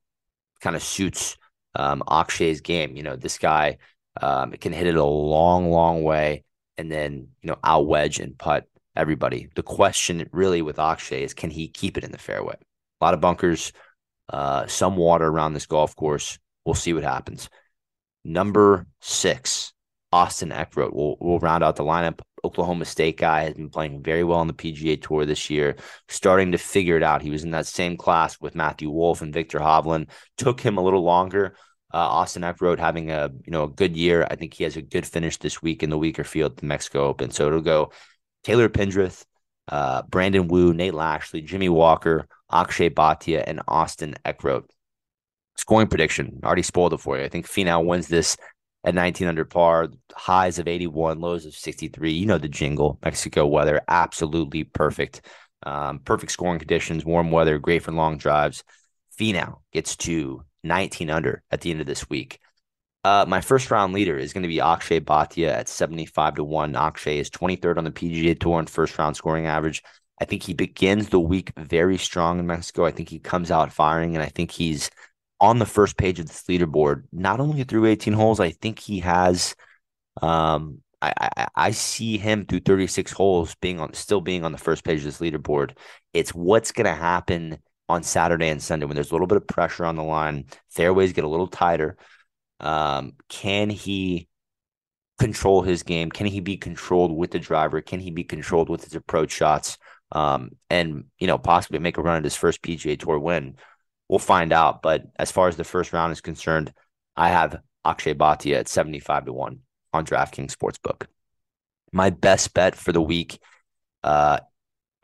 kind 0.61 0.77
of 0.77 0.83
suits 0.83 1.37
um, 1.75 2.03
Akshay's 2.07 2.61
game. 2.61 2.97
You 2.97 3.03
know, 3.03 3.17
this 3.17 3.39
guy 3.39 3.79
um, 4.21 4.53
can 4.53 4.73
hit 4.73 4.87
it 4.87 4.97
a 4.97 5.05
long, 5.05 5.71
long 5.71 6.03
way, 6.03 6.45
and 6.79 6.91
then 6.91 7.29
you 7.43 7.49
know 7.49 7.59
out 7.65 7.87
wedge 7.87 8.21
and 8.21 8.39
putt 8.39 8.67
everybody. 8.97 9.49
The 9.55 9.63
question 9.63 10.29
really 10.33 10.63
with 10.63 10.79
Akshay 10.79 11.25
is 11.25 11.35
can 11.35 11.51
he 11.51 11.69
keep 11.69 11.99
it 11.99 12.05
in 12.05 12.13
the 12.13 12.19
fairway? 12.19 12.57
a 13.01 13.05
lot 13.05 13.15
of 13.15 13.21
bunkers, 13.21 13.73
uh, 14.29 14.67
some 14.67 14.97
water 14.97 15.27
around 15.27 15.55
this 15.55 15.67
golf 15.67 15.97
course. 15.97 16.39
We'll 16.65 16.75
see 16.75 16.93
what 16.93 17.03
happens. 17.03 17.49
Number 18.25 18.87
six, 19.01 19.73
Austin 20.13 20.51
Eckroat 20.51 20.93
will 20.93 21.17
will 21.21 21.39
round 21.39 21.63
out 21.63 21.77
the 21.77 21.85
lineup. 21.85 22.21
Oklahoma 22.43 22.85
State 22.85 23.19
guy 23.19 23.45
has 23.45 23.55
been 23.55 23.69
playing 23.69 24.03
very 24.03 24.25
well 24.25 24.39
on 24.39 24.47
the 24.47 24.55
PGA 24.55 25.01
Tour 25.01 25.27
this 25.27 25.51
year, 25.51 25.77
starting 26.09 26.53
to 26.53 26.59
figure 26.59 26.97
it 26.97 27.03
out. 27.03 27.23
He 27.23 27.31
was 27.31 27.45
in 27.45 27.51
that 27.51 27.67
same 27.67 27.97
class 27.97 28.41
with 28.41 28.55
Matthew 28.55 28.91
Wolff 28.91 29.23
and 29.23 29.33
Viktor 29.33 29.59
Hovland. 29.59 30.09
Took 30.37 30.61
him 30.61 30.79
a 30.79 30.83
little 30.83 31.03
longer. 31.03 31.55
Uh, 31.93 31.99
Austin 31.99 32.43
Eckroat 32.43 32.79
having 32.79 33.11
a 33.11 33.31
you 33.45 33.53
know 33.53 33.65
a 33.65 33.69
good 33.69 33.97
year. 33.97 34.27
I 34.31 34.37
think 34.37 34.55
he 34.55 34.65
has 34.65 34.77
a 34.77 34.83
good 34.83 35.07
finish 35.07 35.37
this 35.37 35.63
week 35.63 35.83
in 35.83 35.91
the 35.91 35.99
weaker 35.99 36.25
field, 36.25 36.57
the 36.57 36.67
Mexico 36.67 37.07
Open. 37.07 37.31
So 37.31 37.47
it'll 37.47 37.61
go 37.61 37.93
Taylor 38.43 38.69
Pendrith, 38.69 39.25
uh, 39.69 40.03
Brandon 40.03 40.49
Wu, 40.49 40.73
Nate 40.73 40.95
Lashley, 40.95 41.43
Jimmy 41.43 41.69
Walker, 41.69 42.27
Akshay 42.51 42.91
Bhatia, 42.91 43.45
and 43.47 43.61
Austin 43.69 44.15
Eckroat. 44.25 44.65
Scoring 45.57 45.89
prediction 45.89 46.41
already 46.43 46.63
spoiled 46.63 46.95
it 46.95 47.01
for 47.01 47.19
you. 47.19 47.25
I 47.25 47.29
think 47.29 47.47
Finau 47.47 47.85
wins 47.85 48.09
this 48.09 48.37
at 48.85 48.95
19 48.95 49.29
under 49.29 49.45
par, 49.45 49.89
highs 50.15 50.59
of 50.59 50.67
81, 50.67 51.21
lows 51.21 51.47
of 51.47 51.55
63. 51.55 52.13
You 52.13 52.27
know 52.27 52.39
the 52.39 52.49
jingle. 52.49 52.99
Mexico 53.05 53.47
weather, 53.47 53.81
absolutely 53.89 54.65
perfect. 54.65 55.23
Um, 55.63 55.99
perfect 55.99 56.33
scoring 56.33 56.59
conditions, 56.59 57.05
warm 57.05 57.31
weather, 57.31 57.59
great 57.59 57.83
for 57.83 57.93
long 57.93 58.17
drives. 58.17 58.65
Finau 59.19 59.59
gets 59.73 59.97
to 59.97 60.43
19 60.65 61.11
under 61.11 61.43
at 61.51 61.61
the 61.61 61.71
end 61.71 61.81
of 61.81 61.87
this 61.87 62.09
week. 62.09 62.41
Uh, 63.03 63.25
my 63.27 63.41
first 63.41 63.71
round 63.71 63.93
leader 63.93 64.17
is 64.17 64.33
going 64.33 64.43
to 64.43 64.49
be 64.49 64.61
Akshay 64.61 65.01
Bhatia 65.01 65.49
at 65.49 65.69
75 65.69 66.37
to 66.37 66.45
1. 66.45 66.77
Akshay 66.77 67.19
is 67.19 67.31
23rd 67.31 67.79
on 67.79 67.85
the 67.85 67.91
PGA 67.91 68.39
Tour 68.39 68.61
in 68.61 68.67
first 68.67 68.99
round 68.99 69.17
scoring 69.17 69.47
average. 69.47 69.83
I 70.21 70.27
think 70.27 70.43
he 70.43 70.53
begins 70.53 71.09
the 71.09 71.21
week 71.21 71.53
very 71.57 71.97
strong 71.97 72.39
in 72.39 72.47
Mexico. 72.47 72.85
I 72.85 72.91
think 72.91 73.09
he 73.09 73.19
comes 73.19 73.51
out 73.51 73.73
firing, 73.73 74.17
and 74.17 74.23
I 74.23 74.29
think 74.29 74.51
he's 74.51 74.91
on 75.41 75.59
the 75.59 75.67
first 75.67 75.97
page 75.97 76.21
of 76.21 76.27
this 76.27 76.45
leaderboard, 76.45 77.05
not 77.13 77.41
only 77.41 77.65
through 77.65 77.87
18 77.87 78.13
holes, 78.13 78.41
I 78.41 78.51
think 78.51 78.79
he 78.79 79.01
has 79.01 79.55
Um, 80.23 80.83
I, 81.03 81.13
I, 81.21 81.49
I 81.57 81.71
see 81.73 82.19
him 82.19 82.47
through 82.47 82.61
36 82.61 83.13
holes 83.13 83.55
being 83.61 83.81
on 83.81 83.95
still 83.95 84.21
being 84.21 84.45
on 84.45 84.53
the 84.53 84.59
first 84.59 84.85
page 84.85 85.01
of 85.01 85.05
this 85.05 85.21
leaderboard. 85.21 85.77
It's 86.15 86.35
what's 86.35 86.73
going 86.73 86.87
to 86.87 86.95
happen 86.95 87.59
on 87.89 88.03
Saturday 88.03 88.49
and 88.49 88.63
Sunday 88.63 88.87
when 88.87 88.95
there's 88.97 89.11
a 89.11 89.15
little 89.15 89.27
bit 89.27 89.37
of 89.39 89.47
pressure 89.47 89.85
on 89.85 89.97
the 89.97 90.03
line. 90.05 90.47
Fairways 90.71 91.13
get 91.13 91.25
a 91.25 91.29
little 91.29 91.49
tighter. 91.49 91.97
Um, 92.61 93.15
can 93.29 93.71
he 93.71 94.29
control 95.19 95.63
his 95.63 95.83
game? 95.83 96.11
Can 96.11 96.27
he 96.27 96.41
be 96.41 96.57
controlled 96.57 97.13
with 97.13 97.31
the 97.31 97.39
driver? 97.39 97.81
Can 97.81 98.01
he 98.01 98.11
be 98.11 98.25
controlled 98.25 98.69
with 98.69 98.85
his 98.85 98.95
approach 98.95 99.33
shots? 99.33 99.79
Um, 100.13 100.53
and 100.69 101.05
you 101.19 101.27
know 101.29 101.39
possibly 101.39 101.79
make 101.79 101.97
a 101.99 102.03
run 102.03 102.17
at 102.17 102.25
his 102.25 102.37
first 102.37 102.63
PGA 102.63 102.97
Tour 102.97 103.19
win. 103.19 103.57
We'll 104.11 104.19
find 104.19 104.53
out. 104.53 104.83
But 104.83 105.05
as 105.21 105.31
far 105.31 105.47
as 105.47 105.55
the 105.55 105.63
first 105.63 105.93
round 105.93 106.11
is 106.11 106.21
concerned, 106.21 106.73
I 107.17 107.29
have 107.29 107.61
Akshay 107.85 108.15
Bhatia 108.15 108.57
at 108.57 108.67
75 108.67 109.27
to 109.27 109.33
1 109.33 109.61
on 109.93 110.05
DraftKings 110.05 110.53
Sportsbook. 110.53 111.07
My 111.93 112.11
best 112.11 112.53
bet 112.53 112.75
for 112.75 112.91
the 112.91 113.01
week 113.01 113.39
uh, 114.03 114.41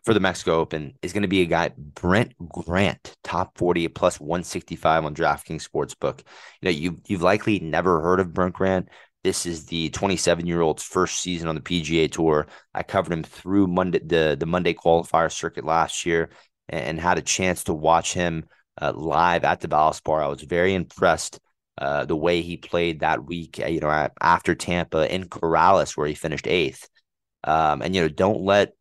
for 0.04 0.12
the 0.12 0.18
Mexico 0.18 0.58
Open 0.58 0.94
is 1.02 1.12
going 1.12 1.22
to 1.22 1.28
be 1.28 1.42
a 1.42 1.46
guy, 1.46 1.70
Brent 1.76 2.32
Grant, 2.48 3.14
top 3.22 3.56
40 3.56 3.86
plus 3.88 4.18
165 4.18 5.04
on 5.04 5.14
DraftKings 5.14 5.64
Sportsbook. 5.64 6.22
You 6.60 6.66
know, 6.66 6.70
you, 6.70 7.00
you've 7.06 7.22
likely 7.22 7.60
never 7.60 8.00
heard 8.00 8.18
of 8.18 8.34
Brent 8.34 8.54
Grant. 8.54 8.88
This 9.22 9.46
is 9.46 9.66
the 9.66 9.88
27 9.90 10.48
year 10.48 10.62
old's 10.62 10.82
first 10.82 11.20
season 11.20 11.46
on 11.46 11.54
the 11.54 11.60
PGA 11.60 12.10
Tour. 12.10 12.48
I 12.74 12.82
covered 12.82 13.12
him 13.12 13.22
through 13.22 13.68
Monday, 13.68 14.00
the, 14.00 14.36
the 14.36 14.46
Monday 14.46 14.74
qualifier 14.74 15.30
circuit 15.30 15.64
last 15.64 16.04
year 16.06 16.30
and, 16.68 16.84
and 16.84 17.00
had 17.00 17.18
a 17.18 17.22
chance 17.22 17.62
to 17.64 17.72
watch 17.72 18.12
him 18.12 18.46
uh, 18.80 18.92
live 18.94 19.44
at 19.44 19.60
the 19.60 19.68
Valspar. 19.68 20.22
I 20.22 20.28
was 20.28 20.42
very 20.42 20.74
impressed 20.74 21.40
uh, 21.78 22.04
the 22.04 22.16
way 22.16 22.42
he 22.42 22.56
played 22.56 23.00
that 23.00 23.24
week, 23.24 23.60
uh, 23.62 23.66
you 23.66 23.80
know, 23.80 24.08
after 24.20 24.54
Tampa 24.54 25.12
in 25.12 25.24
Corrales, 25.24 25.96
where 25.96 26.06
he 26.06 26.14
finished 26.14 26.46
eighth. 26.46 26.88
Um, 27.44 27.82
and, 27.82 27.94
you 27.94 28.02
know, 28.02 28.08
don't 28.08 28.42
let 28.42 28.72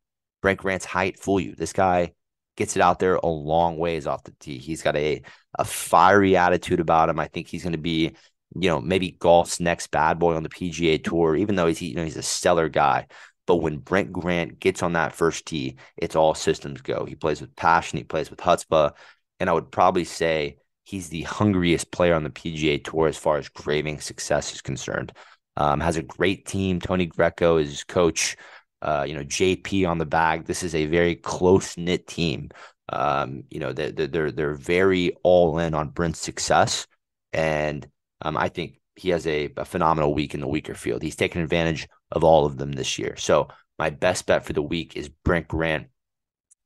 Brent 0.42 0.60
Grant's 0.60 0.86
height 0.86 1.20
fool 1.20 1.40
you. 1.40 1.56
This 1.56 1.74
guy 1.74 2.14
gets 2.56 2.76
it 2.76 2.82
out 2.82 3.00
there 3.00 3.16
a 3.16 3.28
long 3.28 3.78
ways 3.78 4.08
off 4.08 4.24
the 4.24 4.34
tee. 4.40 4.58
He's 4.58 4.82
got 4.82 4.96
a, 4.96 5.22
a 5.58 5.66
fiery 5.66 6.38
attitude 6.38 6.80
about 6.80 7.10
him. 7.10 7.20
I 7.20 7.28
think 7.28 7.48
he's 7.48 7.64
going 7.64 7.74
to 7.74 7.78
be, 7.78 8.16
you 8.56 8.70
know, 8.70 8.80
maybe 8.80 9.12
golf's 9.12 9.60
next 9.60 9.92
bad 9.92 10.20
boy 10.20 10.36
on 10.36 10.44
the 10.44 10.50
PGA 10.50 11.04
Tour, 11.04 11.36
even 11.36 11.56
though 11.56 11.68
he's, 11.68 11.82
you 11.82 11.96
know, 11.96 12.04
he's 12.04 12.18
a 12.18 12.24
stellar 12.24 12.70
guy. 12.70 13.08
But 13.46 13.58
when 13.58 13.78
Brent 13.78 14.12
Grant 14.12 14.60
gets 14.60 14.82
on 14.82 14.94
that 14.94 15.14
first 15.14 15.46
tee, 15.46 15.76
it's 15.98 16.16
all 16.16 16.34
systems 16.34 16.82
go. 16.82 17.06
He 17.06 17.16
plays 17.16 17.42
with 17.42 17.56
passion, 17.56 17.98
he 17.98 18.04
plays 18.04 18.30
with 18.30 18.40
chutzpah. 18.40 18.94
And 19.40 19.50
I 19.50 19.54
would 19.54 19.72
probably 19.72 20.06
say 20.06 20.58
he's 20.84 21.10
the 21.10 21.24
hungriest 21.24 21.92
player 21.92 22.14
on 22.14 22.24
the 22.24 22.30
PGA 22.30 22.84
Tour 22.84 23.08
as 23.08 23.18
far 23.18 23.38
as 23.38 23.50
craving 23.50 24.00
success 24.00 24.54
is 24.54 24.62
concerned. 24.62 25.12
Um, 25.58 25.80
has 25.80 25.98
a 25.98 26.04
great 26.04 26.46
team. 26.46 26.80
Tony 26.80 27.06
Greco 27.06 27.58
is 27.58 27.84
coach. 27.84 28.38
Uh, 28.82 29.06
you 29.08 29.16
know, 29.16 29.24
JP 29.24 29.88
on 29.90 29.98
the 29.98 30.06
bag. 30.06 30.46
This 30.46 30.62
is 30.62 30.76
a 30.76 30.86
very 30.86 31.16
close 31.16 31.78
knit 31.78 32.08
team. 32.08 32.50
Um, 32.90 33.44
you 33.50 33.60
know, 33.60 33.74
they're, 33.74 33.92
they're 33.92 34.32
they're 34.32 34.54
very 34.54 35.16
all 35.24 35.58
in 35.58 35.74
on 35.74 35.90
Brent's 35.90 36.20
success, 36.20 36.86
and 37.34 37.88
um, 38.22 38.38
I 38.38 38.50
think 38.50 38.80
he 38.96 39.10
has 39.10 39.26
a, 39.26 39.50
a 39.58 39.66
phenomenal 39.66 40.14
week 40.14 40.36
in 40.36 40.40
the 40.40 40.48
weaker 40.48 40.76
field. 40.76 41.02
He's 41.02 41.16
taken 41.16 41.42
advantage 41.42 41.88
of 42.12 42.24
all 42.24 42.46
of 42.46 42.58
them 42.58 42.74
this 42.74 43.00
year. 43.00 43.16
So 43.18 43.48
my 43.80 43.90
best 43.90 44.28
bet 44.28 44.46
for 44.46 44.54
the 44.54 44.62
week 44.62 44.96
is 44.96 45.10
Brent 45.10 45.48
Grant, 45.48 45.88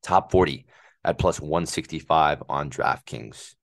top 0.02 0.30
forty 0.30 0.66
at 1.04 1.18
plus 1.18 1.40
one 1.40 1.66
sixty 1.66 1.98
five 1.98 2.42
on 2.48 2.70
DraftKings. 2.70 3.54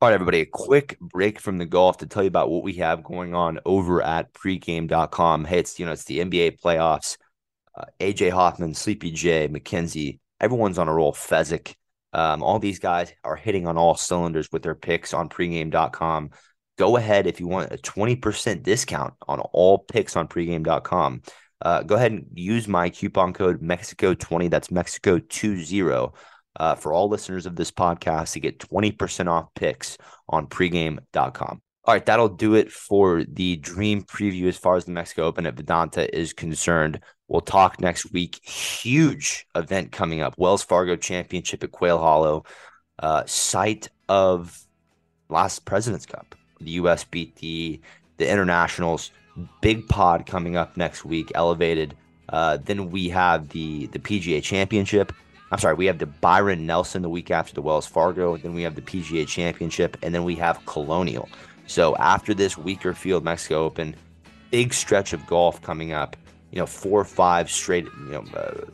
All 0.00 0.08
right, 0.08 0.14
everybody, 0.14 0.42
a 0.42 0.46
quick 0.46 0.96
break 1.00 1.40
from 1.40 1.58
the 1.58 1.66
golf 1.66 1.96
to 1.98 2.06
tell 2.06 2.22
you 2.22 2.28
about 2.28 2.50
what 2.50 2.62
we 2.62 2.74
have 2.74 3.02
going 3.02 3.34
on 3.34 3.58
over 3.66 4.00
at 4.00 4.32
pregame.com. 4.32 5.44
Hey, 5.44 5.58
it's, 5.58 5.80
you 5.80 5.86
know, 5.86 5.90
it's 5.90 6.04
the 6.04 6.20
NBA 6.20 6.60
playoffs. 6.60 7.16
Uh, 7.76 7.86
AJ 7.98 8.30
Hoffman, 8.30 8.74
Sleepy 8.74 9.10
J, 9.10 9.48
McKenzie, 9.48 10.20
everyone's 10.40 10.78
on 10.78 10.86
a 10.86 10.94
roll. 10.94 11.12
Fezzik. 11.12 11.74
Um, 12.12 12.44
all 12.44 12.60
these 12.60 12.78
guys 12.78 13.12
are 13.24 13.34
hitting 13.34 13.66
on 13.66 13.76
all 13.76 13.96
cylinders 13.96 14.48
with 14.52 14.62
their 14.62 14.76
picks 14.76 15.12
on 15.12 15.28
pregame.com. 15.28 16.30
Go 16.78 16.96
ahead 16.96 17.26
if 17.26 17.40
you 17.40 17.48
want 17.48 17.72
a 17.72 17.76
20% 17.76 18.62
discount 18.62 19.14
on 19.26 19.40
all 19.40 19.78
picks 19.78 20.16
on 20.16 20.28
pregame.com. 20.28 21.22
Uh, 21.60 21.82
go 21.82 21.96
ahead 21.96 22.12
and 22.12 22.26
use 22.34 22.68
my 22.68 22.88
coupon 22.88 23.32
code 23.32 23.60
Mexico20. 23.60 24.48
That's 24.48 24.68
Mexico20 24.68 26.12
uh, 26.58 26.74
for 26.74 26.92
all 26.92 27.08
listeners 27.08 27.46
of 27.46 27.56
this 27.56 27.70
podcast 27.70 28.32
to 28.32 28.40
get 28.40 28.58
20% 28.58 29.28
off 29.28 29.48
picks 29.54 29.96
on 30.28 30.46
pregame.com. 30.46 31.62
All 31.84 31.94
right, 31.94 32.04
that'll 32.04 32.28
do 32.28 32.54
it 32.54 32.70
for 32.70 33.24
the 33.24 33.56
dream 33.56 34.02
preview 34.02 34.48
as 34.48 34.58
far 34.58 34.76
as 34.76 34.84
the 34.84 34.90
Mexico 34.92 35.22
Open 35.22 35.46
at 35.46 35.54
Vidanta 35.54 36.06
is 36.12 36.34
concerned. 36.34 37.00
We'll 37.28 37.40
talk 37.40 37.80
next 37.80 38.12
week. 38.12 38.44
Huge 38.46 39.46
event 39.54 39.92
coming 39.92 40.20
up 40.20 40.34
Wells 40.36 40.62
Fargo 40.62 40.96
Championship 40.96 41.64
at 41.64 41.72
Quail 41.72 41.98
Hollow, 41.98 42.44
uh, 42.98 43.24
site 43.24 43.88
of 44.08 44.58
last 45.30 45.64
President's 45.64 46.04
Cup. 46.04 46.34
The 46.60 46.72
U.S. 46.72 47.04
beat 47.04 47.36
the, 47.36 47.80
the 48.18 48.28
Internationals. 48.28 49.10
Big 49.62 49.86
pod 49.88 50.26
coming 50.26 50.56
up 50.56 50.76
next 50.76 51.04
week, 51.04 51.30
elevated. 51.34 51.94
Uh, 52.28 52.58
then 52.62 52.90
we 52.90 53.08
have 53.08 53.48
the, 53.50 53.86
the 53.86 53.98
PGA 53.98 54.42
Championship 54.42 55.12
I'm 55.50 55.58
sorry, 55.58 55.74
we 55.74 55.86
have 55.86 55.98
the 55.98 56.06
Byron 56.06 56.66
Nelson 56.66 57.02
the 57.02 57.08
week 57.08 57.30
after 57.30 57.54
the 57.54 57.62
Wells 57.62 57.86
Fargo, 57.86 58.36
then 58.36 58.54
we 58.54 58.62
have 58.62 58.74
the 58.74 58.82
PGA 58.82 59.26
Championship, 59.26 59.96
and 60.02 60.14
then 60.14 60.24
we 60.24 60.34
have 60.36 60.64
Colonial. 60.66 61.28
So 61.66 61.96
after 61.96 62.34
this 62.34 62.58
weaker 62.58 62.92
field 62.94 63.24
Mexico 63.24 63.64
Open, 63.64 63.96
big 64.50 64.74
stretch 64.74 65.12
of 65.12 65.26
golf 65.26 65.60
coming 65.62 65.92
up. 65.92 66.16
You 66.50 66.58
know, 66.58 66.66
four 66.66 67.00
or 67.00 67.04
five 67.04 67.50
straight, 67.50 67.84
you 67.84 68.10
know, 68.10 68.24
uh, 68.34 68.64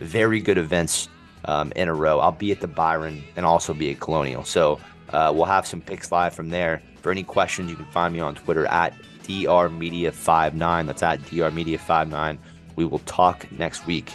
very 0.00 0.40
good 0.40 0.58
events 0.58 1.08
um, 1.44 1.72
in 1.76 1.88
a 1.88 1.94
row. 1.94 2.18
I'll 2.18 2.32
be 2.32 2.50
at 2.50 2.60
the 2.60 2.66
Byron 2.66 3.22
and 3.36 3.46
also 3.46 3.72
be 3.72 3.90
at 3.92 4.00
Colonial. 4.00 4.44
So 4.44 4.80
uh, 5.10 5.32
we'll 5.34 5.44
have 5.44 5.66
some 5.66 5.80
picks 5.80 6.10
live 6.10 6.34
from 6.34 6.50
there. 6.50 6.82
For 7.02 7.12
any 7.12 7.22
questions, 7.22 7.70
you 7.70 7.76
can 7.76 7.86
find 7.86 8.12
me 8.12 8.20
on 8.20 8.34
Twitter 8.34 8.66
at 8.66 8.94
drmedia59. 9.24 10.86
That's 10.86 11.02
at 11.02 11.20
drmedia59. 11.20 12.38
We 12.76 12.84
will 12.84 12.98
talk 13.00 13.50
next 13.52 13.86
week 13.86 14.10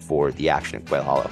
for 0.00 0.32
the 0.32 0.48
action 0.48 0.80
at 0.80 0.86
Quail 0.86 1.02
Hollow. 1.02 1.30